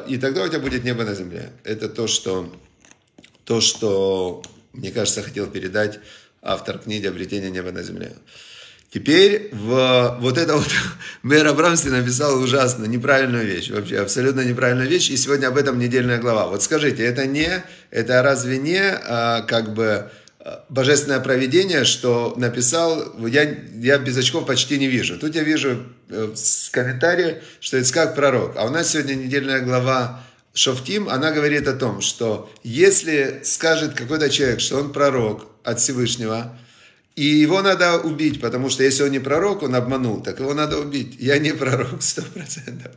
и 0.09 0.19
тогда 0.19 0.45
у 0.45 0.49
тебя 0.49 0.61
будет 0.61 0.85
небо 0.85 1.05
на 1.05 1.15
земле. 1.15 1.53
Это 1.65 1.89
то, 1.89 2.07
что, 2.07 2.53
то, 3.45 3.61
что 3.61 4.43
мне 4.73 4.91
кажется, 4.91 5.23
хотел 5.23 5.47
передать 5.47 6.01
автор 6.43 6.79
книги 6.79 7.07
«Обретение 7.07 7.51
неба 7.51 7.73
на 7.73 7.83
земле». 7.83 8.13
Теперь 8.91 9.51
в, 9.53 10.17
вот 10.21 10.39
это 10.39 10.57
вот 10.57 10.69
мэр 11.23 11.47
Абрамский 11.47 11.91
написал 11.91 12.41
ужасно 12.41 12.87
неправильную 12.87 13.45
вещь, 13.47 13.71
вообще 13.71 13.99
абсолютно 13.99 14.41
неправильную 14.41 14.89
вещь, 14.89 15.11
и 15.11 15.17
сегодня 15.17 15.49
об 15.49 15.59
этом 15.59 15.79
недельная 15.79 16.19
глава. 16.19 16.49
Вот 16.49 16.63
скажите, 16.63 17.05
это 17.05 17.27
не, 17.27 17.63
это 17.91 18.23
разве 18.23 18.57
не 18.57 18.81
а, 18.81 19.43
как 19.43 19.75
бы 19.75 20.11
божественное 20.69 21.21
проведение, 21.21 21.85
что 21.85 22.35
написал, 22.37 23.14
я, 23.26 23.43
я 23.75 23.99
без 23.99 24.17
очков 24.17 24.47
почти 24.47 24.78
не 24.78 24.87
вижу. 24.87 25.19
Тут 25.19 25.35
я 25.35 25.43
вижу 25.43 25.85
э, 26.09 26.35
в 26.35 26.71
комментарии, 26.71 27.43
что 27.61 27.76
это 27.76 27.93
как 27.93 28.14
пророк. 28.14 28.55
А 28.57 28.64
у 28.64 28.71
нас 28.71 28.90
сегодня 28.90 29.14
недельная 29.14 29.61
глава 29.61 30.23
Шофтим, 30.55 31.09
она 31.09 31.31
говорит 31.31 31.69
о 31.69 31.75
том, 31.75 32.00
что 32.00 32.50
если 32.64 33.40
скажет 33.45 33.95
какой-то 33.95 34.28
человек, 34.28 34.61
что 34.61 34.78
он 34.78 34.93
пророк 34.93 35.47
от 35.62 35.78
Всевышнего, 35.81 36.59
и 37.19 37.25
его 37.25 37.63
надо 37.63 37.99
убить, 37.99 38.41
потому 38.41 38.71
что 38.71 38.85
если 38.85 39.03
он 39.03 39.11
не 39.11 39.19
пророк, 39.19 39.65
он 39.65 39.75
обманул, 39.75 40.23
так 40.23 40.39
его 40.39 40.55
надо 40.55 40.79
убить. 40.79 41.17
Я 41.19 41.41
не 41.41 41.53
пророк, 41.53 42.01
сто 42.01 42.23
процентов. 42.23 42.93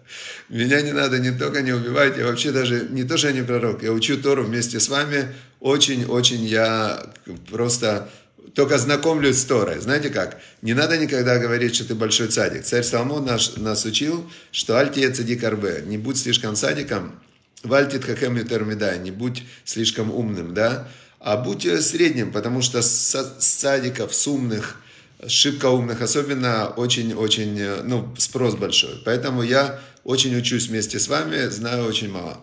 Меня 0.48 0.84
не 0.84 0.92
надо 0.92 1.18
не 1.18 1.32
только 1.32 1.64
не 1.64 1.72
убивать, 1.72 2.18
я 2.20 2.28
вообще 2.28 2.52
даже, 2.52 2.88
не 2.92 3.04
то, 3.04 3.18
что 3.18 3.30
я 3.30 3.34
не 3.34 3.42
пророк, 3.42 3.82
я 3.82 3.92
учу 3.92 4.22
Тору 4.22 4.44
вместе 4.44 4.80
с 4.80 4.90
вами, 4.90 5.34
очень-очень 5.60 6.46
я 6.46 7.04
просто 7.50 8.12
только 8.54 8.78
знакомлюсь 8.78 9.40
с 9.40 9.46
Торой. 9.46 9.80
Знаете 9.80 10.12
как? 10.12 10.40
Не 10.62 10.76
надо 10.76 11.00
никогда 11.00 11.40
говорить, 11.40 11.74
что 11.74 11.88
ты 11.88 11.96
большой 11.96 12.28
цадик. 12.28 12.64
Царь 12.64 12.84
Соломон 12.84 13.26
наш, 13.26 13.56
нас 13.56 13.86
учил, 13.86 14.30
что 14.52 14.78
альтия 14.78 15.12
цадик 15.12 15.44
арбе. 15.44 15.84
Не 15.88 15.98
будь 15.98 16.20
слишком 16.20 16.56
садиком, 16.56 17.20
вальтит 17.64 18.06
хакем 18.06 18.38
ютермидай, 18.38 19.00
не 19.00 19.10
будь 19.10 19.44
слишком 19.66 20.12
умным, 20.12 20.54
да? 20.54 20.88
А 21.24 21.38
будь 21.38 21.68
средним, 21.84 22.32
потому 22.32 22.62
что 22.62 22.82
садиков, 22.82 24.14
с 24.14 24.28
умных, 24.28 24.82
шибко 25.28 25.68
умных, 25.68 26.02
особенно 26.02 26.70
очень-очень, 26.70 27.84
ну, 27.84 28.14
спрос 28.18 28.56
большой. 28.56 29.02
Поэтому 29.06 29.44
я 29.44 29.80
очень 30.04 30.36
учусь 30.36 30.68
вместе 30.68 31.00
с 31.00 31.08
вами, 31.08 31.48
знаю 31.50 31.86
очень 31.86 32.12
мало. 32.12 32.40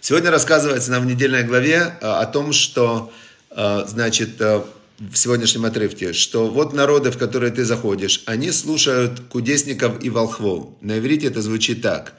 Сегодня 0.00 0.32
рассказывается 0.32 0.90
нам 0.90 1.04
в 1.04 1.06
недельной 1.06 1.44
главе 1.44 1.96
а, 2.00 2.20
о 2.20 2.26
том, 2.26 2.52
что, 2.52 3.12
значит, 3.54 4.40
в 4.40 5.16
сегодняшнем 5.16 5.64
отрывке, 5.64 6.12
что 6.12 6.48
вот 6.48 6.72
народы, 6.72 7.12
в 7.12 7.18
которые 7.18 7.52
ты 7.52 7.64
заходишь, 7.64 8.22
они 8.26 8.50
слушают 8.50 9.20
кудесников 9.28 10.02
и 10.02 10.10
волхвов. 10.10 10.70
На 10.80 10.98
иврите 10.98 11.28
это 11.28 11.42
звучит 11.42 11.82
так. 11.82 12.14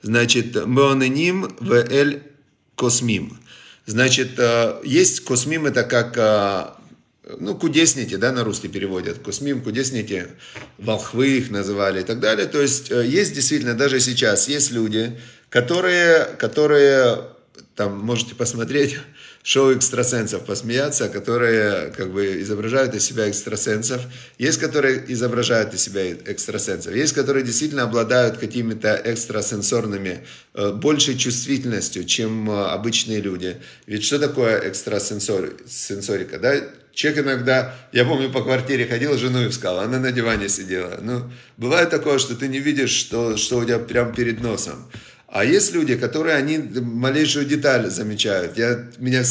Значит, 0.00 0.54
«Меоненим 0.66 1.54
в 1.60 1.72
эль 1.72 2.22
космим». 2.74 3.38
Значит, 3.88 4.32
э, 4.36 4.80
есть 4.84 5.24
космим, 5.24 5.64
это 5.64 5.82
как, 5.82 6.12
э, 6.18 6.66
ну, 7.40 7.54
кудесники, 7.54 8.16
да, 8.16 8.32
на 8.32 8.44
русский 8.44 8.68
переводят. 8.68 9.20
Космим, 9.20 9.62
кудесники, 9.62 10.26
волхвы 10.76 11.38
их 11.38 11.50
называли 11.50 12.02
и 12.02 12.04
так 12.04 12.20
далее. 12.20 12.46
То 12.48 12.60
есть, 12.60 12.90
э, 12.90 13.06
есть 13.06 13.32
действительно, 13.32 13.72
даже 13.72 13.98
сейчас, 14.00 14.46
есть 14.46 14.72
люди, 14.72 15.18
которые, 15.48 16.26
которые 16.38 17.28
там 17.76 17.98
можете 17.98 18.34
посмотреть 18.34 18.98
шоу 19.42 19.74
экстрасенсов, 19.74 20.44
посмеяться, 20.44 21.08
которые 21.08 21.90
как 21.96 22.12
бы 22.12 22.40
изображают 22.42 22.94
из 22.94 23.04
себя 23.04 23.28
экстрасенсов. 23.28 24.02
Есть, 24.38 24.60
которые 24.60 25.04
изображают 25.12 25.74
из 25.74 25.82
себя 25.82 26.12
экстрасенсов. 26.12 26.94
Есть, 26.94 27.14
которые 27.14 27.44
действительно 27.44 27.84
обладают 27.84 28.38
какими-то 28.38 29.00
экстрасенсорными, 29.04 30.26
э, 30.54 30.72
большей 30.72 31.16
чувствительностью, 31.16 32.04
чем 32.04 32.50
э, 32.50 32.66
обычные 32.66 33.20
люди. 33.20 33.56
Ведь 33.86 34.04
что 34.04 34.18
такое 34.18 34.58
экстрасенсорика? 34.68 36.38
Да? 36.38 36.54
Человек 36.98 37.24
иногда, 37.26 37.76
я 37.92 38.04
помню, 38.04 38.28
по 38.28 38.42
квартире 38.42 38.84
ходил, 38.84 39.16
жену 39.16 39.48
искал, 39.48 39.78
она 39.78 40.00
на 40.00 40.10
диване 40.10 40.48
сидела. 40.48 40.98
Ну, 41.00 41.30
бывает 41.56 41.90
такое, 41.90 42.18
что 42.18 42.34
ты 42.34 42.48
не 42.48 42.58
видишь, 42.58 42.90
что, 42.90 43.36
что 43.36 43.58
у 43.58 43.64
тебя 43.64 43.78
прямо 43.78 44.12
перед 44.12 44.40
носом. 44.40 44.90
А 45.28 45.44
есть 45.44 45.72
люди, 45.74 45.94
которые 45.96 46.36
они 46.36 46.58
малейшую 46.58 47.44
деталь 47.44 47.90
замечают. 47.90 48.56
Я, 48.56 48.88
меня 48.98 49.22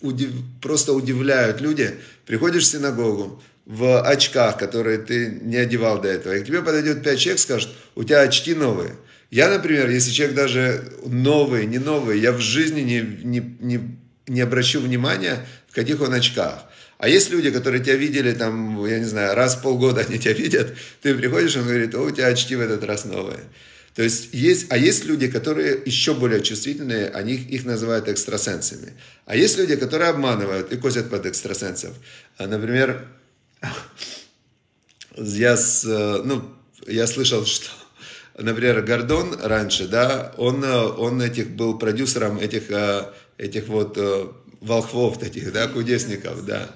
удив, 0.00 0.30
просто 0.62 0.92
удивляют 0.92 1.60
люди. 1.60 1.96
Приходишь 2.24 2.62
в 2.64 2.70
синагогу 2.70 3.42
в 3.66 4.00
очках, 4.00 4.56
которые 4.56 4.98
ты 4.98 5.40
не 5.42 5.56
одевал 5.56 6.00
до 6.00 6.08
этого, 6.08 6.34
и 6.34 6.40
к 6.40 6.46
тебе 6.46 6.62
подойдет 6.62 7.02
пять 7.02 7.18
человек, 7.18 7.40
скажет, 7.40 7.68
у 7.96 8.04
тебя 8.04 8.20
очки 8.22 8.54
новые. 8.54 8.94
Я, 9.30 9.50
например, 9.50 9.90
если 9.90 10.10
человек 10.10 10.36
даже 10.36 10.90
новый, 11.04 11.66
не 11.66 11.78
новый, 11.78 12.18
я 12.18 12.32
в 12.32 12.40
жизни 12.40 12.80
не, 12.80 13.00
не, 13.24 13.56
не, 13.60 13.98
не 14.26 14.40
обращу 14.40 14.80
внимания, 14.80 15.46
в 15.68 15.74
каких 15.74 16.00
он 16.00 16.14
очках. 16.14 16.64
А 16.96 17.08
есть 17.08 17.30
люди, 17.30 17.50
которые 17.50 17.82
тебя 17.82 17.96
видели, 17.96 18.32
там, 18.32 18.86
я 18.86 18.98
не 19.00 19.04
знаю, 19.04 19.34
раз 19.34 19.56
в 19.56 19.62
полгода 19.62 20.00
они 20.08 20.18
тебя 20.18 20.32
видят, 20.44 20.74
ты 21.02 21.14
приходишь, 21.14 21.56
он 21.56 21.64
говорит, 21.64 21.94
о, 21.94 22.02
у 22.02 22.10
тебя 22.10 22.28
очки 22.28 22.56
в 22.56 22.60
этот 22.60 22.84
раз 22.84 23.04
новые. 23.04 23.40
То 23.98 24.04
есть 24.04 24.28
есть, 24.32 24.66
а 24.70 24.78
есть 24.78 25.06
люди, 25.06 25.26
которые 25.26 25.82
еще 25.84 26.14
более 26.14 26.40
чувствительные, 26.40 27.08
они 27.08 27.34
их 27.34 27.64
называют 27.64 28.06
экстрасенсами. 28.06 28.92
А 29.26 29.34
есть 29.34 29.58
люди, 29.58 29.74
которые 29.74 30.10
обманывают 30.10 30.72
и 30.72 30.76
косят 30.76 31.10
под 31.10 31.26
экстрасенсов. 31.26 31.96
А, 32.36 32.46
например, 32.46 33.08
я, 35.16 35.56
с, 35.56 35.82
ну, 35.82 36.48
я 36.86 37.08
слышал, 37.08 37.44
что, 37.54 37.70
например, 38.38 38.82
Гордон 38.82 39.36
раньше, 39.42 39.88
да, 39.88 40.32
он, 40.36 40.62
он 40.62 41.20
этих 41.20 41.50
был 41.50 41.76
продюсером 41.76 42.38
этих, 42.38 42.70
а, 42.70 43.12
этих 43.36 43.66
вот 43.66 43.98
э, 43.98 44.28
волхвов 44.60 45.18
таких, 45.18 45.52
да, 45.52 45.66
кудесников, 45.66 46.46
да. 46.46 46.70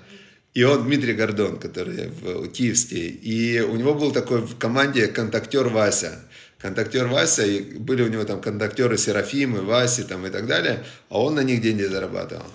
И 0.55 0.65
он 0.65 0.87
Дмитрий 0.87 1.15
Гордон, 1.15 1.61
который 1.61 2.09
в 2.09 2.49
киевский. 2.49 3.11
И 3.11 3.61
у 3.61 3.77
него 3.77 3.95
был 3.95 4.11
такой 4.11 4.41
в 4.41 4.59
команде 4.59 5.07
контактер 5.07 5.69
Вася. 5.69 6.19
Контактер 6.63 7.09
Вася, 7.09 7.45
и 7.45 7.61
были 7.61 8.03
у 8.03 8.09
него 8.09 8.25
там 8.25 8.41
контактеры 8.41 8.97
Серафимы, 8.97 9.63
Васи 9.63 10.05
там 10.05 10.25
и 10.27 10.31
так 10.31 10.47
далее, 10.47 10.85
а 11.09 11.21
он 11.21 11.35
на 11.35 11.43
них 11.43 11.61
деньги 11.61 11.83
зарабатывал. 11.83 12.47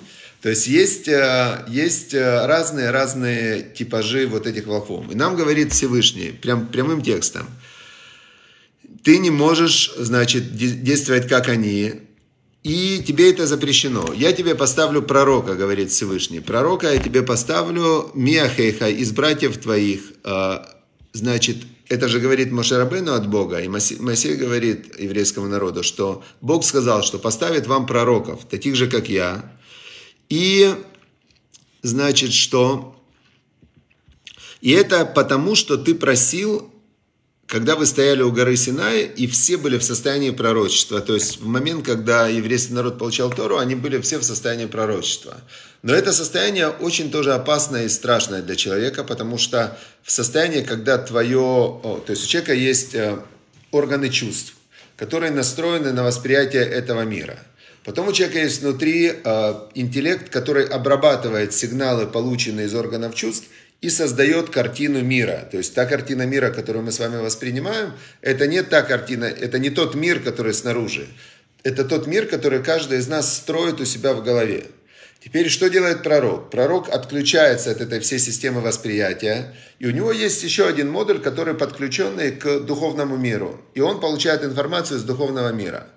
То 0.41 0.49
есть 0.49 0.67
есть, 0.67 1.09
э, 1.09 1.65
есть 1.67 2.13
э, 2.13 3.65
типажи 3.75 4.27
вот 4.27 4.47
этих 4.47 4.65
волхвов. 4.65 5.11
И 5.11 5.15
нам 5.15 5.35
говорит 5.35 5.73
Всевышний, 5.73 6.31
прям, 6.31 6.67
прямым 6.67 7.01
текстом, 7.01 7.47
ты 9.03 9.17
не 9.17 9.29
можешь, 9.29 9.93
значит, 9.97 10.55
действовать 10.55 11.27
как 11.27 11.49
они, 11.49 11.95
и 12.63 13.03
тебе 13.05 13.31
это 13.31 13.45
запрещено. 13.45 14.13
Я 14.13 14.31
тебе 14.31 14.55
поставлю 14.55 15.01
пророка, 15.01 15.55
говорит 15.55 15.91
Всевышний. 15.91 16.39
Пророка 16.39 16.93
я 16.93 16.99
тебе 16.99 17.23
поставлю 17.23 18.11
Миахейха 18.13 18.89
из 18.89 19.11
братьев 19.11 19.57
твоих. 19.57 20.01
А, 20.23 20.69
значит, 21.13 21.57
это 21.89 22.07
же 22.09 22.19
говорит 22.19 22.51
Мошерабену 22.51 23.13
от 23.13 23.27
Бога. 23.27 23.59
И 23.59 23.67
Моисей 23.67 24.35
говорит 24.35 24.99
еврейскому 24.99 25.47
народу, 25.47 25.83
что 25.83 26.23
Бог 26.41 26.63
сказал, 26.65 27.03
что 27.03 27.17
поставит 27.19 27.67
вам 27.67 27.85
пророков, 27.85 28.45
таких 28.45 28.75
же, 28.75 28.89
как 28.89 29.09
я. 29.09 29.51
И 30.29 30.73
значит, 31.81 32.33
что... 32.33 32.93
И 34.59 34.71
это 34.71 35.05
потому, 35.05 35.55
что 35.55 35.77
ты 35.77 35.93
просил 35.93 36.73
когда 37.47 37.77
вы 37.77 37.85
стояли 37.85 38.21
у 38.21 38.31
горы 38.31 38.57
Синай, 38.57 39.03
и 39.03 39.25
все 39.25 39.55
были 39.55 39.77
в 39.77 39.83
состоянии 39.83 40.31
пророчества. 40.31 40.99
То 40.99 41.13
есть 41.13 41.39
в 41.39 41.47
момент, 41.47 41.85
когда 41.85 42.27
еврейский 42.27 42.73
народ 42.73 42.99
получал 42.99 43.31
Тору, 43.31 43.57
они 43.57 43.73
были 43.73 44.01
все 44.01 44.17
в 44.17 44.23
состоянии 44.23 44.65
пророчества. 44.65 45.37
Но 45.81 45.93
это 45.93 46.11
состояние 46.11 46.67
очень 46.67 47.09
тоже 47.09 47.33
опасное 47.33 47.85
и 47.85 47.89
страшное 47.89 48.41
для 48.41 48.57
человека, 48.57 49.05
потому 49.05 49.37
что 49.37 49.77
в 50.03 50.11
состоянии, 50.11 50.61
когда 50.61 50.97
твое... 50.97 51.79
То 52.05 52.09
есть 52.09 52.25
у 52.25 52.27
человека 52.27 52.53
есть 52.53 52.93
э, 52.93 53.17
органы 53.71 54.09
чувств, 54.09 54.53
которые 54.97 55.31
настроены 55.31 55.93
на 55.93 56.03
восприятие 56.03 56.65
этого 56.65 57.03
мира. 57.03 57.39
Потом 57.85 58.09
у 58.09 58.11
человека 58.11 58.39
есть 58.39 58.61
внутри 58.61 59.13
э, 59.23 59.53
интеллект, 59.73 60.29
который 60.29 60.65
обрабатывает 60.65 61.53
сигналы, 61.53 62.07
полученные 62.07 62.65
из 62.65 62.75
органов 62.75 63.15
чувств, 63.15 63.47
и 63.81 63.89
создает 63.89 64.49
картину 64.49 65.01
мира. 65.01 65.47
То 65.51 65.57
есть 65.57 65.73
та 65.75 65.85
картина 65.85 66.25
мира, 66.25 66.49
которую 66.49 66.83
мы 66.83 66.91
с 66.91 66.99
вами 66.99 67.17
воспринимаем, 67.17 67.93
это 68.21 68.47
не 68.47 68.63
та 68.63 68.81
картина, 68.81 69.25
это 69.25 69.59
не 69.59 69.69
тот 69.69 69.95
мир, 69.95 70.19
который 70.19 70.53
снаружи. 70.53 71.07
Это 71.63 71.83
тот 71.83 72.07
мир, 72.07 72.27
который 72.27 72.63
каждый 72.63 72.99
из 72.99 73.07
нас 73.07 73.35
строит 73.35 73.79
у 73.79 73.85
себя 73.85 74.13
в 74.13 74.23
голове. 74.23 74.65
Теперь 75.23 75.49
что 75.49 75.69
делает 75.69 76.03
пророк? 76.03 76.49
Пророк 76.49 76.89
отключается 76.89 77.71
от 77.71 77.81
этой 77.81 77.99
всей 77.99 78.19
системы 78.19 78.61
восприятия, 78.61 79.53
и 79.79 79.87
у 79.87 79.91
него 79.91 80.11
есть 80.11 80.43
еще 80.43 80.67
один 80.67 80.89
модуль, 80.89 81.19
который 81.19 81.53
подключенный 81.53 82.31
к 82.31 82.59
духовному 82.61 83.17
миру, 83.17 83.59
и 83.73 83.81
он 83.81 83.99
получает 83.99 84.43
информацию 84.43 84.99
из 84.99 85.03
духовного 85.03 85.51
мира. 85.51 85.87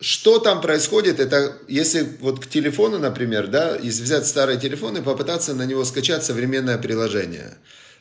Что 0.00 0.38
там 0.38 0.60
происходит, 0.60 1.18
это 1.18 1.58
если 1.66 2.06
вот 2.20 2.38
к 2.38 2.48
телефону, 2.48 2.98
например, 2.98 3.48
да, 3.48 3.76
если 3.76 4.04
взять 4.04 4.26
старый 4.26 4.56
телефон 4.56 4.96
и 4.96 5.02
попытаться 5.02 5.54
на 5.54 5.66
него 5.66 5.84
скачать 5.84 6.24
современное 6.24 6.78
приложение. 6.78 7.58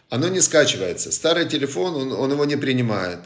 Оно 0.09 0.27
не 0.27 0.41
скачивается. 0.41 1.11
Старый 1.11 1.47
телефон, 1.47 1.95
он, 1.95 2.11
он 2.13 2.31
его 2.31 2.45
не 2.45 2.55
принимает. 2.55 3.19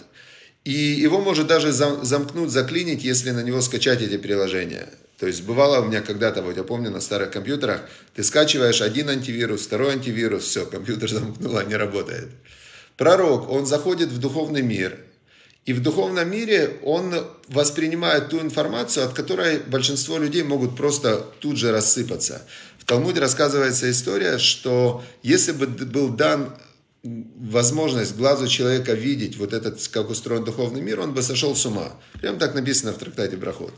И 0.64 0.72
его 0.72 1.20
может 1.20 1.48
даже 1.48 1.72
замкнуть, 1.72 2.50
заклинить, 2.50 3.04
если 3.04 3.32
на 3.32 3.44
него 3.44 3.62
скачать 3.62 4.02
эти 4.02 4.18
приложения. 4.18 4.88
То 5.20 5.28
есть 5.28 5.44
бывало 5.44 5.82
у 5.82 5.86
меня 5.86 6.02
когда-то, 6.02 6.42
вот 6.42 6.56
я 6.56 6.64
помню, 6.64 6.92
на 6.92 7.02
старых 7.02 7.32
компьютерах, 7.32 7.82
ты 8.16 8.24
скачиваешь 8.24 8.82
один 8.82 9.10
антивирус, 9.10 9.62
второй 9.62 9.94
антивирус, 9.94 10.46
все, 10.46 10.66
компьютер 10.66 11.10
замкнуло, 11.10 11.64
не 11.66 11.76
работает. 11.76 12.30
Пророк, 12.96 13.50
он 13.50 13.66
заходит 13.66 14.10
в 14.10 14.20
духовный 14.20 14.62
мир, 14.62 14.98
и 15.66 15.74
в 15.74 15.82
духовном 15.82 16.30
мире 16.30 16.80
он 16.84 17.14
воспринимает 17.48 18.30
ту 18.30 18.40
информацию, 18.40 19.06
от 19.06 19.14
которой 19.14 19.60
большинство 19.60 20.18
людей 20.18 20.44
могут 20.44 20.76
просто 20.76 21.18
тут 21.40 21.58
же 21.58 21.72
рассыпаться. 21.72 22.42
В 22.80 22.86
Талмуде 22.86 23.20
рассказывается 23.20 23.90
история, 23.92 24.40
что 24.40 25.04
если 25.22 25.52
бы 25.52 25.68
был 25.68 26.10
дан 26.10 26.58
возможность 27.04 28.16
глазу 28.16 28.48
человека 28.48 28.94
видеть 28.94 29.38
вот 29.38 29.54
этот, 29.54 29.88
как 29.88 30.10
устроен 30.10 30.44
духовный 30.44 30.82
мир, 30.82 31.00
он 31.00 31.14
бы 31.14 31.22
сошел 31.22 31.56
с 31.56 31.66
ума. 31.66 31.94
Прям 32.20 32.38
так 32.38 32.56
написано 32.56 32.94
в 32.94 32.98
трактате 32.98 33.38
Брахот. 33.38 33.74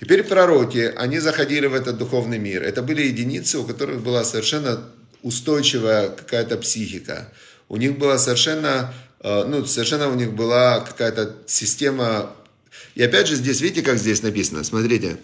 Теперь 0.00 0.24
пророки, 0.24 0.92
они 0.96 1.20
заходили 1.20 1.66
в 1.66 1.74
этот 1.74 1.96
духовный 1.96 2.38
мир. 2.38 2.62
Это 2.62 2.82
были 2.82 3.02
единицы, 3.02 3.58
у 3.58 3.64
которых 3.64 4.02
была 4.02 4.24
совершенно 4.24 4.84
устойчивая 5.22 6.08
какая-то 6.08 6.56
психика. 6.58 7.32
У 7.68 7.76
них 7.76 7.98
была 7.98 8.18
совершенно 8.18 8.92
ну, 9.24 9.64
совершенно 9.64 10.08
у 10.08 10.14
них 10.14 10.34
была 10.34 10.80
какая-то 10.80 11.36
система. 11.46 12.30
И 12.94 13.02
опять 13.02 13.26
же 13.26 13.36
здесь, 13.36 13.60
видите, 13.60 13.82
как 13.82 13.98
здесь 13.98 14.22
написано? 14.22 14.62
Смотрите. 14.64 15.18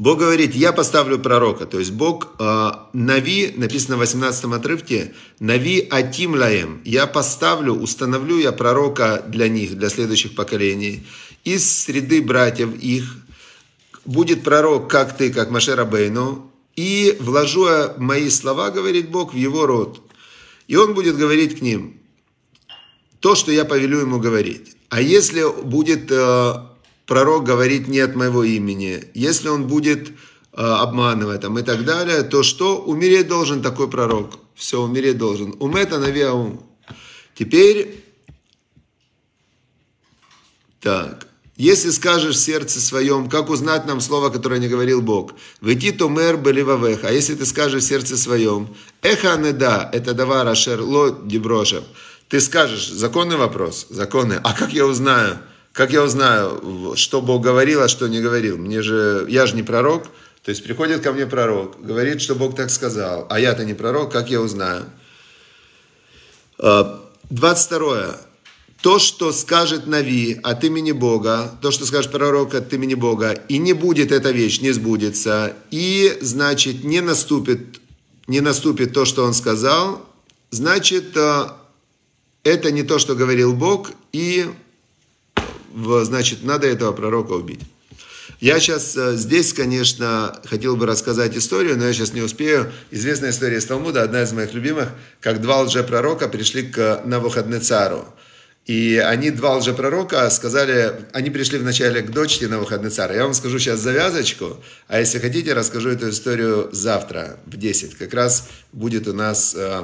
Бог 0.00 0.20
говорит, 0.20 0.54
я 0.54 0.72
поставлю 0.72 1.18
пророка. 1.18 1.66
То 1.66 1.78
есть 1.78 1.90
Бог, 1.90 2.28
э, 2.38 2.70
Нави, 2.94 3.52
написано 3.54 3.96
в 3.96 3.98
18 3.98 4.44
отрывке, 4.54 5.12
Нави 5.40 5.86
Атим 5.90 6.34
Лаем. 6.34 6.80
Я 6.86 7.06
поставлю, 7.06 7.74
установлю 7.74 8.38
я 8.38 8.52
пророка 8.52 9.22
для 9.28 9.48
них, 9.48 9.76
для 9.76 9.90
следующих 9.90 10.34
поколений. 10.34 11.06
Из 11.44 11.70
среды 11.70 12.22
братьев 12.22 12.74
их 12.80 13.14
будет 14.06 14.42
пророк, 14.42 14.90
как 14.90 15.18
ты, 15.18 15.30
как 15.30 15.50
Машера 15.50 15.84
Бейну, 15.84 16.50
и 16.76 17.18
вложу 17.20 17.66
я 17.68 17.94
мои 17.98 18.30
слова, 18.30 18.70
говорит 18.70 19.10
Бог, 19.10 19.34
в 19.34 19.36
его 19.36 19.66
рот. 19.66 20.00
И 20.66 20.76
он 20.76 20.94
будет 20.94 21.18
говорить 21.18 21.58
к 21.58 21.60
ним, 21.60 21.99
то, 23.20 23.34
что 23.34 23.52
я 23.52 23.64
повелю 23.64 24.00
ему 24.00 24.18
говорить. 24.18 24.76
А 24.88 25.00
если 25.00 25.44
будет 25.62 26.10
э, 26.10 26.54
пророк 27.06 27.44
говорить 27.44 27.86
не 27.86 28.00
от 28.00 28.16
моего 28.16 28.42
имени, 28.42 29.04
если 29.14 29.48
он 29.48 29.66
будет 29.66 30.08
э, 30.08 30.12
обманывать 30.52 31.42
там, 31.42 31.58
и 31.58 31.62
так 31.62 31.84
далее, 31.84 32.22
то 32.22 32.42
что? 32.42 32.78
Умереть 32.78 33.28
должен 33.28 33.62
такой 33.62 33.88
пророк. 33.88 34.38
Все, 34.54 34.80
умереть 34.80 35.18
должен. 35.18 35.54
Умета 35.60 35.98
навеаум. 35.98 36.62
Теперь, 37.34 38.04
так, 40.80 41.28
если 41.56 41.90
скажешь 41.90 42.36
в 42.36 42.40
сердце 42.40 42.80
своем, 42.80 43.28
как 43.28 43.50
узнать 43.50 43.86
нам 43.86 44.00
слово, 44.00 44.30
которое 44.30 44.60
не 44.60 44.68
говорил 44.68 45.02
Бог? 45.02 45.34
Выйти 45.60 45.92
то 45.92 46.08
мэр 46.08 46.38
беливавех. 46.38 47.04
А 47.04 47.12
если 47.12 47.34
ты 47.34 47.44
скажешь 47.44 47.82
в 47.82 47.86
сердце 47.86 48.16
своем, 48.16 48.74
эха 49.02 49.36
неда, 49.36 49.90
это 49.92 50.14
давар 50.14 50.48
ашер 50.48 50.80
деброшев. 51.22 51.84
Ты 52.30 52.40
скажешь, 52.40 52.88
законный 52.88 53.36
вопрос, 53.36 53.88
законный. 53.90 54.36
А 54.44 54.52
как 54.52 54.72
я 54.72 54.86
узнаю? 54.86 55.38
Как 55.72 55.92
я 55.92 56.04
узнаю, 56.04 56.94
что 56.94 57.20
Бог 57.20 57.42
говорил, 57.42 57.82
а 57.82 57.88
что 57.88 58.06
не 58.06 58.20
говорил? 58.20 58.56
Мне 58.56 58.82
же, 58.82 59.26
я 59.28 59.46
же 59.46 59.56
не 59.56 59.64
пророк. 59.64 60.04
То 60.44 60.50
есть 60.50 60.62
приходит 60.62 61.02
ко 61.02 61.12
мне 61.12 61.26
пророк, 61.26 61.84
говорит, 61.84 62.22
что 62.22 62.36
Бог 62.36 62.54
так 62.54 62.70
сказал, 62.70 63.26
а 63.28 63.40
я-то 63.40 63.64
не 63.64 63.74
пророк, 63.74 64.12
как 64.12 64.30
я 64.30 64.40
узнаю? 64.40 64.84
22. 66.58 67.98
А, 67.98 68.20
то, 68.80 69.00
что 69.00 69.32
скажет 69.32 69.88
Нави 69.88 70.38
от 70.40 70.62
имени 70.62 70.92
Бога, 70.92 71.52
то, 71.60 71.72
что 71.72 71.84
скажет 71.84 72.12
пророк 72.12 72.54
от 72.54 72.72
имени 72.72 72.94
Бога, 72.94 73.32
и 73.32 73.58
не 73.58 73.72
будет 73.72 74.12
эта 74.12 74.30
вещь, 74.30 74.60
не 74.60 74.70
сбудется, 74.70 75.56
и, 75.72 76.16
значит, 76.20 76.84
не 76.84 77.00
наступит, 77.00 77.80
не 78.28 78.40
наступит 78.40 78.94
то, 78.94 79.04
что 79.04 79.24
он 79.24 79.34
сказал, 79.34 80.08
значит, 80.50 81.16
а, 81.16 81.59
это 82.44 82.70
не 82.70 82.82
то, 82.82 82.98
что 82.98 83.14
говорил 83.14 83.52
Бог, 83.54 83.92
и, 84.12 84.46
значит, 85.74 86.42
надо 86.42 86.66
этого 86.66 86.92
пророка 86.92 87.32
убить. 87.32 87.60
Я 88.40 88.58
сейчас 88.58 88.96
э, 88.96 89.16
здесь, 89.16 89.52
конечно, 89.52 90.40
хотел 90.46 90.74
бы 90.74 90.86
рассказать 90.86 91.36
историю, 91.36 91.76
но 91.76 91.86
я 91.86 91.92
сейчас 91.92 92.14
не 92.14 92.22
успею. 92.22 92.72
Известная 92.90 93.30
история 93.30 93.58
из 93.58 93.66
Талмуда, 93.66 94.02
одна 94.02 94.22
из 94.22 94.32
моих 94.32 94.54
любимых, 94.54 94.88
как 95.20 95.42
два 95.42 95.60
лжепророка 95.60 96.26
пришли 96.26 96.62
к 96.62 97.02
Навуходнецару. 97.04 98.06
И 98.64 98.96
они, 98.96 99.30
два 99.30 99.56
лжепророка, 99.56 100.30
сказали, 100.30 101.06
они 101.12 101.28
пришли 101.28 101.58
вначале 101.58 102.00
к 102.00 102.10
дочери 102.10 102.46
на 102.46 102.58
выходный 102.58 102.90
царь. 102.90 103.14
Я 103.14 103.24
вам 103.24 103.34
скажу 103.34 103.58
сейчас 103.58 103.80
завязочку, 103.80 104.56
а 104.88 105.00
если 105.00 105.18
хотите, 105.18 105.52
расскажу 105.52 105.90
эту 105.90 106.08
историю 106.08 106.70
завтра 106.72 107.36
в 107.44 107.58
10. 107.58 107.96
Как 107.96 108.14
раз 108.14 108.48
будет 108.72 109.06
у 109.06 109.12
нас 109.12 109.54
э, 109.54 109.82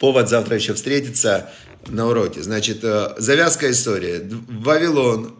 повод 0.00 0.28
завтра 0.28 0.56
еще 0.56 0.74
встретиться 0.74 1.50
на 1.86 2.08
уроке. 2.08 2.42
Значит, 2.42 2.82
э, 2.82 3.14
завязка 3.18 3.70
истории. 3.70 4.28
Вавилон, 4.48 5.36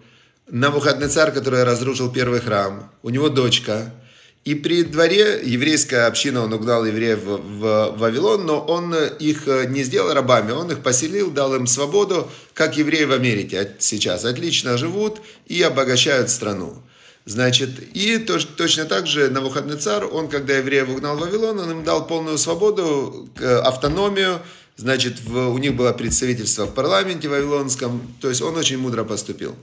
на 0.48 0.70
выходный 0.70 1.08
царь, 1.08 1.32
который 1.32 1.64
разрушил 1.64 2.12
первый 2.12 2.40
храм, 2.40 2.92
у 3.02 3.10
него 3.10 3.28
дочка– 3.28 3.92
и 4.42 4.54
при 4.54 4.84
дворе 4.84 5.40
еврейская 5.44 6.06
община, 6.06 6.42
он 6.42 6.52
угнал 6.54 6.86
евреев 6.86 7.18
в, 7.18 7.36
в 7.36 7.98
Вавилон, 7.98 8.46
но 8.46 8.58
он 8.58 8.94
их 8.94 9.46
не 9.46 9.82
сделал 9.82 10.14
рабами, 10.14 10.52
он 10.52 10.70
их 10.70 10.82
поселил, 10.82 11.30
дал 11.30 11.54
им 11.54 11.66
свободу, 11.66 12.30
как 12.54 12.78
евреи 12.78 13.04
в 13.04 13.12
Америке 13.12 13.72
сейчас. 13.78 14.24
Отлично 14.24 14.78
живут 14.78 15.20
и 15.46 15.60
обогащают 15.60 16.30
страну. 16.30 16.82
Значит, 17.30 17.70
и 17.94 18.18
то, 18.18 18.40
точно 18.40 18.86
так 18.86 19.06
же 19.06 19.30
на 19.30 19.40
выходный 19.40 19.76
царь, 19.76 20.02
он, 20.02 20.28
когда 20.28 20.56
евреев 20.56 20.88
угнал 20.88 21.16
в 21.16 21.20
Вавилон, 21.20 21.60
он 21.60 21.70
им 21.70 21.84
дал 21.84 22.04
полную 22.08 22.38
свободу, 22.38 23.28
автономию, 23.40 24.40
значит, 24.76 25.20
в, 25.20 25.50
у 25.50 25.58
них 25.58 25.76
было 25.76 25.92
представительство 25.92 26.66
в 26.66 26.74
парламенте 26.74 27.28
вавилонском, 27.28 28.16
то 28.20 28.28
есть 28.28 28.42
он 28.42 28.56
очень 28.56 28.78
мудро 28.78 29.04
поступил. 29.04 29.54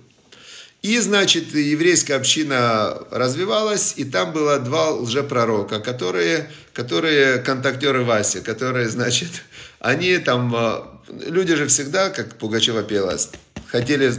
И, 0.81 0.97
значит, 0.99 1.53
еврейская 1.53 2.13
община 2.13 2.99
развивалась, 3.11 3.95
и 3.97 4.05
там 4.05 4.31
было 4.31 4.59
два 4.59 4.91
лжепророка, 4.91 5.81
которые, 5.81 6.49
которые 6.71 7.39
контактеры 7.39 8.05
Васи, 8.05 8.39
которые, 8.39 8.87
значит, 8.87 9.43
они 9.79 10.17
там, 10.19 10.55
э, 10.55 10.83
люди 11.27 11.53
же 11.55 11.67
всегда, 11.67 12.11
как 12.11 12.37
Пугачева 12.37 12.83
пела, 12.83 13.17
хотели, 13.65 14.13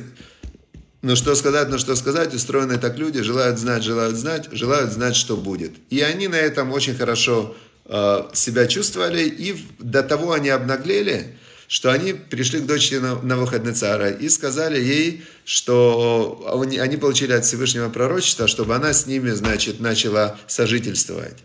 ну 1.03 1.15
что 1.15 1.35
сказать, 1.35 1.69
ну 1.69 1.79
что 1.79 1.95
сказать, 1.97 2.35
устроены 2.35 2.79
так 2.79 2.99
люди, 2.99 3.23
желают 3.23 3.59
знать, 3.59 3.85
желают 3.85 4.17
знать, 4.17 4.49
желают 4.53 4.93
знать, 4.93 5.15
что 5.15 5.37
будет. 5.37 5.73
И 5.91 6.01
они 6.01 6.29
на 6.29 6.37
этом 6.37 6.73
очень 6.73 6.97
хорошо 6.97 7.55
э, 7.85 8.23
себя 8.33 8.67
чувствовали, 8.67 9.23
и 9.23 9.65
до 9.79 10.03
того 10.03 10.33
они 10.33 10.49
обнаглели, 10.49 11.37
что 11.69 11.93
они 11.93 12.15
пришли 12.15 12.61
к 12.61 12.67
дочери 12.67 12.99
Навуходнецара 12.99 14.11
и 14.11 14.29
сказали 14.29 14.81
ей, 14.83 15.25
что 15.45 16.59
они 16.63 16.97
получили 16.97 17.33
от 17.33 17.45
Всевышнего 17.45 17.91
пророчества, 17.91 18.49
чтобы 18.49 18.75
она 18.75 18.93
с 18.93 19.07
ними, 19.07 19.31
значит, 19.31 19.79
начала 19.79 20.39
сожительствовать. 20.47 21.37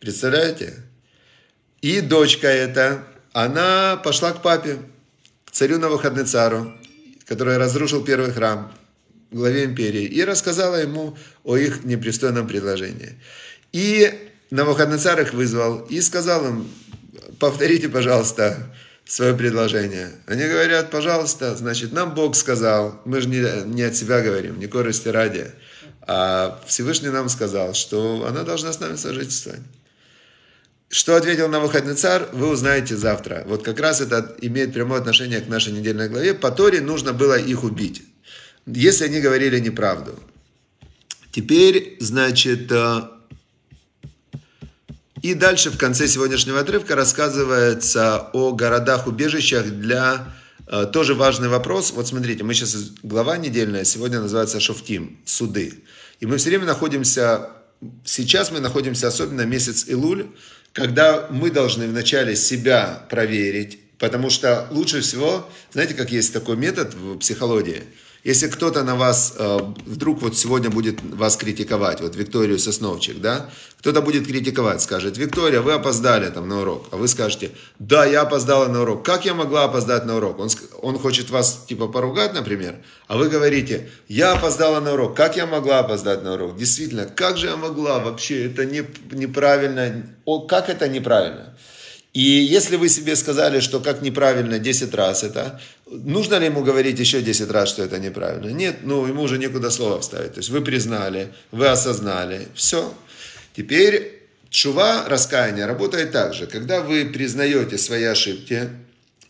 Представляете? 0.00 0.74
И 1.80 2.00
дочка 2.00 2.48
эта, 2.48 3.04
она 3.32 3.96
пошла 3.96 4.32
к 4.32 4.42
папе, 4.42 4.78
к 5.44 5.52
царю 5.52 5.78
Навуходнецару, 5.78 6.74
который 7.26 7.56
разрушил 7.56 8.04
первый 8.04 8.32
храм, 8.32 8.72
главе 9.30 9.64
империи, 9.64 10.04
и 10.04 10.24
рассказала 10.24 10.76
ему 10.76 11.16
о 11.42 11.56
их 11.56 11.84
непристойном 11.84 12.46
предложении. 12.46 13.18
И 13.72 14.12
Навуходнецар 14.50 15.20
их 15.20 15.32
вызвал 15.32 15.80
и 15.80 16.00
сказал 16.00 16.46
им, 16.46 16.70
повторите, 17.40 17.88
пожалуйста, 17.88 18.72
свое 19.04 19.34
предложение. 19.34 20.12
Они 20.26 20.46
говорят, 20.46 20.90
пожалуйста, 20.90 21.54
значит, 21.56 21.92
нам 21.92 22.14
Бог 22.14 22.36
сказал, 22.36 23.00
мы 23.04 23.20
же 23.20 23.28
не, 23.28 23.64
не 23.66 23.82
от 23.82 23.96
себя 23.96 24.20
говорим, 24.20 24.58
не 24.58 24.66
корости 24.66 25.08
ради, 25.08 25.50
а 26.06 26.62
Всевышний 26.66 27.10
нам 27.10 27.28
сказал, 27.28 27.74
что 27.74 28.26
она 28.28 28.42
должна 28.42 28.72
с 28.72 28.80
нами 28.80 28.96
сожительствовать. 28.96 29.60
Что 30.88 31.16
ответил 31.16 31.48
на 31.48 31.60
выходный 31.60 31.94
царь, 31.94 32.26
вы 32.32 32.48
узнаете 32.48 32.96
завтра. 32.96 33.44
Вот 33.46 33.62
как 33.62 33.80
раз 33.80 34.00
это 34.00 34.36
имеет 34.40 34.72
прямое 34.72 35.00
отношение 35.00 35.40
к 35.40 35.48
нашей 35.48 35.72
недельной 35.72 36.08
главе. 36.08 36.34
По 36.34 36.50
Торе 36.50 36.80
нужно 36.80 37.12
было 37.12 37.38
их 37.38 37.64
убить, 37.64 38.02
если 38.66 39.06
они 39.06 39.20
говорили 39.20 39.58
неправду. 39.58 40.18
Теперь, 41.32 41.96
значит, 41.98 42.70
э, 42.70 43.02
и 45.24 45.32
дальше 45.32 45.70
в 45.70 45.78
конце 45.78 46.06
сегодняшнего 46.06 46.60
отрывка 46.60 46.94
рассказывается 46.94 48.28
о 48.34 48.52
городах-убежищах 48.52 49.64
для... 49.70 50.34
Э, 50.66 50.84
тоже 50.84 51.14
важный 51.14 51.48
вопрос. 51.48 51.92
Вот 51.92 52.06
смотрите, 52.06 52.44
мы 52.44 52.52
сейчас... 52.52 52.76
Глава 53.02 53.38
недельная 53.38 53.84
сегодня 53.84 54.20
называется 54.20 54.60
Шофтим, 54.60 55.18
суды. 55.24 55.82
И 56.20 56.26
мы 56.26 56.36
все 56.36 56.50
время 56.50 56.66
находимся... 56.66 57.50
Сейчас 58.04 58.50
мы 58.50 58.60
находимся 58.60 59.08
особенно 59.08 59.46
месяц 59.46 59.86
Илуль, 59.88 60.26
когда 60.74 61.28
мы 61.30 61.50
должны 61.50 61.86
вначале 61.86 62.34
себя 62.36 63.06
проверить, 63.08 63.78
потому 63.98 64.28
что 64.28 64.66
лучше 64.72 65.00
всего, 65.00 65.48
знаете, 65.72 65.94
как 65.94 66.10
есть 66.10 66.34
такой 66.34 66.56
метод 66.56 66.92
в 66.92 67.16
психологии– 67.18 67.84
если 68.24 68.48
кто-то 68.48 68.82
на 68.84 68.96
вас, 68.96 69.34
э, 69.38 69.58
вдруг 69.84 70.22
вот 70.22 70.36
сегодня 70.36 70.70
будет 70.70 70.98
вас 71.02 71.36
критиковать, 71.36 72.00
вот 72.00 72.16
Викторию 72.16 72.58
Сосновчик, 72.58 73.20
да, 73.20 73.50
кто-то 73.78 74.00
будет 74.00 74.26
критиковать, 74.26 74.80
скажет, 74.80 75.18
Виктория, 75.18 75.60
вы 75.60 75.74
опоздали 75.74 76.30
там 76.30 76.48
на 76.48 76.62
урок, 76.62 76.86
а 76.90 76.96
вы 76.96 77.06
скажете, 77.06 77.50
да, 77.78 78.06
я 78.06 78.22
опоздала 78.22 78.66
на 78.68 78.80
урок, 78.80 79.04
как 79.04 79.26
я 79.26 79.34
могла 79.34 79.64
опоздать 79.64 80.06
на 80.06 80.16
урок? 80.16 80.38
Он, 80.38 80.48
он 80.80 80.98
хочет 80.98 81.28
вас 81.28 81.64
типа 81.68 81.86
поругать, 81.86 82.32
например, 82.32 82.76
а 83.08 83.18
вы 83.18 83.28
говорите, 83.28 83.90
я 84.08 84.32
опоздала 84.32 84.80
на 84.80 84.94
урок, 84.94 85.14
как 85.14 85.36
я 85.36 85.44
могла 85.46 85.80
опоздать 85.80 86.24
на 86.24 86.32
урок? 86.32 86.56
Действительно, 86.56 87.04
как 87.04 87.36
же 87.36 87.48
я 87.48 87.56
могла 87.56 87.98
вообще, 87.98 88.46
это 88.46 88.64
не, 88.64 88.84
неправильно, 89.12 90.02
О, 90.24 90.40
как 90.40 90.70
это 90.70 90.88
неправильно? 90.88 91.54
И 92.14 92.22
если 92.22 92.76
вы 92.76 92.88
себе 92.88 93.16
сказали, 93.16 93.58
что 93.58 93.80
как 93.80 94.00
неправильно 94.00 94.60
10 94.60 94.94
раз 94.94 95.24
это, 95.24 95.60
нужно 95.86 96.36
ли 96.36 96.46
ему 96.46 96.62
говорить 96.62 97.00
еще 97.00 97.20
10 97.20 97.50
раз, 97.50 97.68
что 97.68 97.82
это 97.82 97.98
неправильно? 97.98 98.50
Нет, 98.50 98.78
ну 98.82 99.04
ему 99.04 99.22
уже 99.22 99.36
некуда 99.36 99.68
слова 99.68 100.00
вставить. 100.00 100.34
То 100.34 100.38
есть 100.38 100.48
вы 100.50 100.60
признали, 100.60 101.34
вы 101.50 101.66
осознали, 101.66 102.46
все. 102.54 102.94
Теперь 103.56 104.22
чува, 104.48 105.08
раскаяние, 105.08 105.66
работает 105.66 106.12
так 106.12 106.34
же. 106.34 106.46
Когда 106.46 106.82
вы 106.82 107.04
признаете 107.04 107.78
свои 107.78 108.04
ошибки 108.04 108.68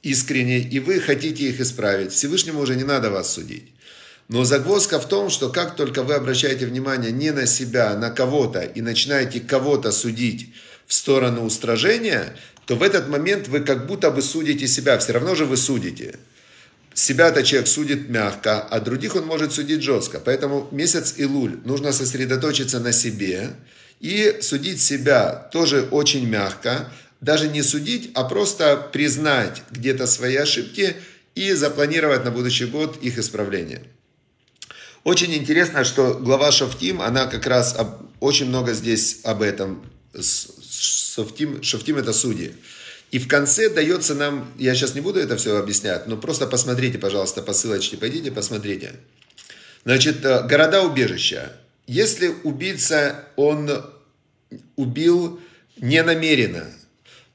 искренне, 0.02 0.58
и 0.58 0.78
вы 0.78 1.00
хотите 1.00 1.44
их 1.44 1.60
исправить, 1.60 2.12
Всевышнему 2.12 2.60
уже 2.60 2.76
не 2.76 2.84
надо 2.84 3.10
вас 3.10 3.32
судить. 3.32 3.64
Но 4.28 4.44
загвоздка 4.44 5.00
в 5.00 5.08
том, 5.08 5.30
что 5.30 5.48
как 5.48 5.74
только 5.76 6.02
вы 6.02 6.14
обращаете 6.14 6.66
внимание 6.66 7.12
не 7.12 7.30
на 7.30 7.46
себя, 7.46 7.92
а 7.92 7.96
на 7.96 8.10
кого-то, 8.10 8.60
и 8.60 8.82
начинаете 8.82 9.40
кого-то 9.40 9.90
судить 9.90 10.52
в 10.86 10.92
сторону 10.92 11.44
устражения, 11.44 12.36
то 12.66 12.76
в 12.76 12.82
этот 12.82 13.08
момент 13.08 13.48
вы 13.48 13.60
как 13.60 13.86
будто 13.86 14.10
бы 14.10 14.22
судите 14.22 14.66
себя, 14.66 14.98
все 14.98 15.12
равно 15.12 15.34
же 15.34 15.44
вы 15.44 15.56
судите. 15.56 16.18
Себя-то 16.94 17.42
человек 17.42 17.68
судит 17.68 18.08
мягко, 18.08 18.60
а 18.60 18.80
других 18.80 19.16
он 19.16 19.26
может 19.26 19.52
судить 19.52 19.82
жестко. 19.82 20.20
Поэтому 20.24 20.68
месяц 20.70 21.14
Илуль 21.16 21.58
нужно 21.64 21.92
сосредоточиться 21.92 22.78
на 22.78 22.92
себе 22.92 23.50
и 24.00 24.38
судить 24.40 24.80
себя 24.80 25.48
тоже 25.52 25.88
очень 25.90 26.26
мягко. 26.28 26.92
Даже 27.20 27.48
не 27.48 27.62
судить, 27.62 28.10
а 28.14 28.24
просто 28.24 28.76
признать 28.92 29.62
где-то 29.70 30.06
свои 30.06 30.36
ошибки 30.36 30.94
и 31.34 31.52
запланировать 31.52 32.24
на 32.24 32.30
будущий 32.30 32.66
год 32.66 33.02
их 33.02 33.18
исправление. 33.18 33.82
Очень 35.04 35.34
интересно, 35.34 35.84
что 35.84 36.14
глава 36.14 36.52
Шафтим, 36.52 37.02
она 37.02 37.26
как 37.26 37.46
раз 37.46 37.74
об, 37.76 38.06
очень 38.20 38.46
много 38.46 38.72
здесь 38.72 39.20
об 39.24 39.42
этом 39.42 39.84
Шофтим, 41.14 41.62
шофтим 41.62 41.96
это 41.98 42.12
судьи. 42.12 42.54
И 43.12 43.20
в 43.20 43.28
конце 43.28 43.68
дается 43.68 44.14
нам, 44.16 44.52
я 44.58 44.74
сейчас 44.74 44.96
не 44.96 45.00
буду 45.00 45.20
это 45.20 45.36
все 45.36 45.56
объяснять, 45.56 46.08
но 46.08 46.16
просто 46.16 46.48
посмотрите, 46.48 46.98
пожалуйста, 46.98 47.40
по 47.40 47.52
ссылочке, 47.52 47.96
пойдите, 47.96 48.32
посмотрите. 48.32 48.94
Значит, 49.84 50.24
э, 50.24 50.42
города-убежища. 50.48 51.52
Если 51.86 52.34
убийца, 52.42 53.26
он 53.36 53.70
убил 54.74 55.38
не 55.76 56.02
намеренно, 56.02 56.66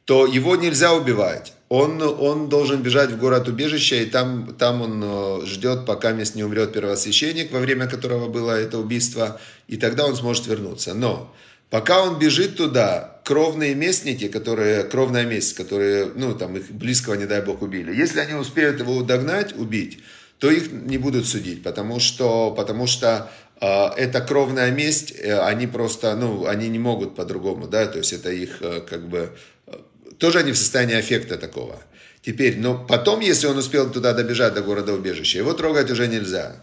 то 0.03 0.25
его 0.25 0.57
нельзя 0.57 0.93
убивать. 0.93 1.53
Он, 1.69 2.01
он 2.01 2.49
должен 2.49 2.81
бежать 2.81 3.11
в 3.11 3.17
город-убежище, 3.17 4.03
и 4.03 4.05
там, 4.07 4.55
там 4.59 4.81
он 4.81 5.01
э, 5.01 5.45
ждет, 5.45 5.85
пока 5.85 6.11
мест 6.11 6.35
не 6.35 6.43
умрет 6.43 6.73
первосвященник, 6.73 7.53
во 7.53 7.59
время 7.59 7.87
которого 7.87 8.27
было 8.27 8.51
это 8.59 8.77
убийство, 8.77 9.39
и 9.69 9.77
тогда 9.77 10.05
он 10.05 10.17
сможет 10.17 10.47
вернуться. 10.47 10.93
Но 10.93 11.33
Пока 11.69 12.01
он 12.03 12.17
бежит 12.17 12.57
туда, 12.57 13.18
кровные 13.29 13.75
местники, 13.75 14.27
которые, 14.27 14.83
кровная 14.85 15.23
месть, 15.23 15.53
которые, 15.53 16.11
ну, 16.15 16.33
там, 16.33 16.57
их 16.57 16.71
близкого, 16.71 17.13
не 17.13 17.27
дай 17.27 17.43
бог, 17.43 17.61
убили. 17.61 17.95
Если 17.95 18.19
они 18.19 18.33
успеют 18.33 18.79
его 18.79 19.03
догнать, 19.03 19.55
убить, 19.55 19.99
то 20.39 20.49
их 20.49 20.71
не 20.71 20.97
будут 20.97 21.27
судить, 21.27 21.61
потому 21.61 21.99
что, 21.99 22.49
потому 22.57 22.87
что 22.87 23.29
э, 23.61 23.67
это 23.97 24.21
кровная 24.21 24.71
месть, 24.71 25.13
э, 25.15 25.39
они 25.41 25.67
просто, 25.67 26.15
ну, 26.15 26.47
они 26.47 26.69
не 26.69 26.79
могут 26.79 27.15
по-другому, 27.15 27.67
да, 27.67 27.85
то 27.85 27.99
есть 27.99 28.13
это 28.13 28.31
их, 28.31 28.63
э, 28.63 28.81
как 28.81 29.07
бы, 29.07 29.29
э, 29.67 29.73
тоже 30.17 30.39
они 30.39 30.51
в 30.51 30.57
состоянии 30.57 30.95
аффекта 30.95 31.37
такого. 31.37 31.79
Теперь, 32.23 32.57
но 32.57 32.83
потом, 32.83 33.19
если 33.19 33.45
он 33.45 33.59
успел 33.59 33.91
туда 33.91 34.13
добежать 34.13 34.55
до 34.55 34.63
города 34.63 34.91
убежища, 34.91 35.37
его 35.37 35.53
трогать 35.53 35.91
уже 35.91 36.07
нельзя. 36.07 36.55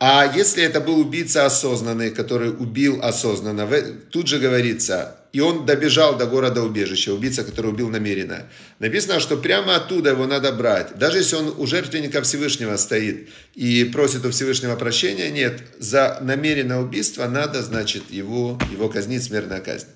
А 0.00 0.28
если 0.34 0.64
это 0.64 0.80
был 0.80 0.98
убийца 0.98 1.46
осознанный, 1.46 2.10
который 2.10 2.50
убил 2.50 2.98
осознанно, 3.00 3.68
тут 4.10 4.26
же 4.26 4.40
говорится, 4.40 5.20
и 5.34 5.40
он 5.40 5.66
добежал 5.66 6.16
до 6.16 6.26
города 6.26 6.62
убежища, 6.62 7.12
убийца, 7.12 7.42
который 7.42 7.72
убил 7.72 7.88
намеренно. 7.88 8.46
Написано, 8.78 9.18
что 9.18 9.36
прямо 9.36 9.74
оттуда 9.74 10.10
его 10.10 10.28
надо 10.28 10.52
брать. 10.52 10.96
Даже 10.96 11.18
если 11.18 11.34
он 11.34 11.52
у 11.58 11.66
жертвенника 11.66 12.22
Всевышнего 12.22 12.76
стоит 12.76 13.28
и 13.56 13.82
просит 13.82 14.24
у 14.24 14.30
Всевышнего 14.30 14.76
прощения, 14.76 15.32
нет, 15.32 15.60
за 15.80 16.18
намеренное 16.20 16.78
убийство 16.78 17.26
надо, 17.26 17.64
значит, 17.64 18.04
его, 18.10 18.60
его 18.70 18.88
казнить 18.88 19.24
смертная 19.24 19.60
казнь. 19.60 19.88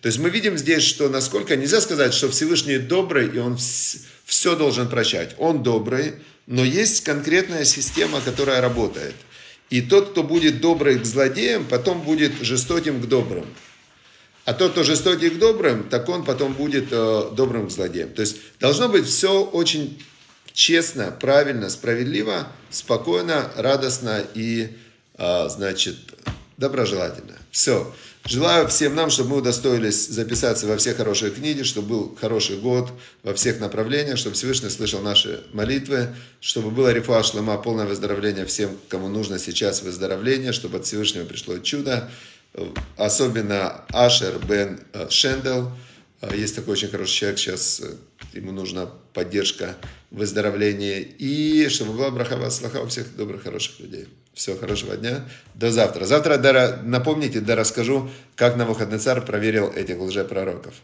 То 0.00 0.06
есть 0.06 0.18
мы 0.18 0.30
видим 0.30 0.56
здесь, 0.56 0.82
что 0.82 1.10
насколько 1.10 1.56
нельзя 1.56 1.82
сказать, 1.82 2.14
что 2.14 2.30
Всевышний 2.30 2.78
добрый, 2.78 3.28
и 3.28 3.38
он 3.38 3.58
все 4.24 4.56
должен 4.56 4.88
прощать. 4.88 5.34
Он 5.36 5.62
добрый, 5.62 6.14
но 6.46 6.64
есть 6.64 7.04
конкретная 7.04 7.66
система, 7.66 8.22
которая 8.22 8.62
работает. 8.62 9.14
И 9.68 9.82
тот, 9.82 10.12
кто 10.12 10.22
будет 10.22 10.62
добрый 10.62 10.98
к 10.98 11.04
злодеям, 11.04 11.66
потом 11.66 12.00
будет 12.00 12.32
жестоким 12.40 13.02
к 13.02 13.06
добрым. 13.06 13.44
А 14.46 14.54
тот, 14.54 14.72
кто 14.72 14.84
жестокий 14.84 15.28
к 15.28 15.38
добрым, 15.38 15.88
так 15.88 16.08
он 16.08 16.24
потом 16.24 16.54
будет 16.54 16.86
э, 16.92 17.30
добрым 17.32 17.66
к 17.66 17.70
злодеям. 17.72 18.10
То 18.10 18.22
есть 18.22 18.36
должно 18.60 18.88
быть 18.88 19.04
все 19.04 19.42
очень 19.44 20.00
честно, 20.52 21.10
правильно, 21.10 21.68
справедливо, 21.68 22.46
спокойно, 22.70 23.50
радостно 23.56 24.24
и, 24.34 24.68
э, 25.18 25.48
значит, 25.48 25.96
доброжелательно. 26.56 27.36
Все. 27.50 27.92
Желаю 28.24 28.68
всем 28.68 28.94
нам, 28.94 29.10
чтобы 29.10 29.30
мы 29.30 29.36
удостоились 29.38 30.06
записаться 30.08 30.68
во 30.68 30.76
все 30.76 30.94
хорошие 30.94 31.32
книги, 31.32 31.62
чтобы 31.64 31.88
был 31.88 32.18
хороший 32.20 32.56
год 32.56 32.90
во 33.24 33.34
всех 33.34 33.58
направлениях, 33.58 34.16
чтобы 34.16 34.36
Всевышний 34.36 34.70
слышал 34.70 35.00
наши 35.00 35.42
молитвы, 35.52 36.14
чтобы 36.40 36.70
было 36.70 36.92
рифуа 36.92 37.22
шлема, 37.24 37.56
полное 37.58 37.86
выздоровление 37.86 38.46
всем, 38.46 38.76
кому 38.88 39.08
нужно 39.08 39.40
сейчас 39.40 39.82
выздоровление, 39.82 40.52
чтобы 40.52 40.78
от 40.78 40.86
Всевышнего 40.86 41.24
пришло 41.24 41.58
чудо 41.58 42.08
особенно 42.96 43.84
Ашер 43.92 44.38
Бен 44.46 44.80
э, 44.92 45.08
Шендел. 45.10 45.72
Э, 46.20 46.34
есть 46.34 46.56
такой 46.56 46.72
очень 46.72 46.88
хороший 46.88 47.12
человек, 47.12 47.38
сейчас 47.38 47.80
э, 47.80 47.94
ему 48.32 48.52
нужна 48.52 48.86
поддержка, 49.12 49.76
выздоровление. 50.10 51.02
И 51.02 51.68
чтобы 51.68 51.92
была 51.92 52.10
брахава 52.10 52.50
слаха 52.50 52.82
у 52.82 52.86
всех 52.86 53.16
добрых, 53.16 53.42
хороших 53.42 53.80
людей. 53.80 54.08
Всего 54.34 54.56
хорошего 54.56 54.96
дня. 54.96 55.28
До 55.54 55.70
завтра. 55.70 56.04
Завтра, 56.04 56.80
напомните, 56.82 57.40
да 57.40 57.56
расскажу, 57.56 58.10
как 58.34 58.56
на 58.56 58.66
выходный 58.66 58.98
царь 58.98 59.22
проверил 59.22 59.70
этих 59.70 59.98
лжепророков. 59.98 60.74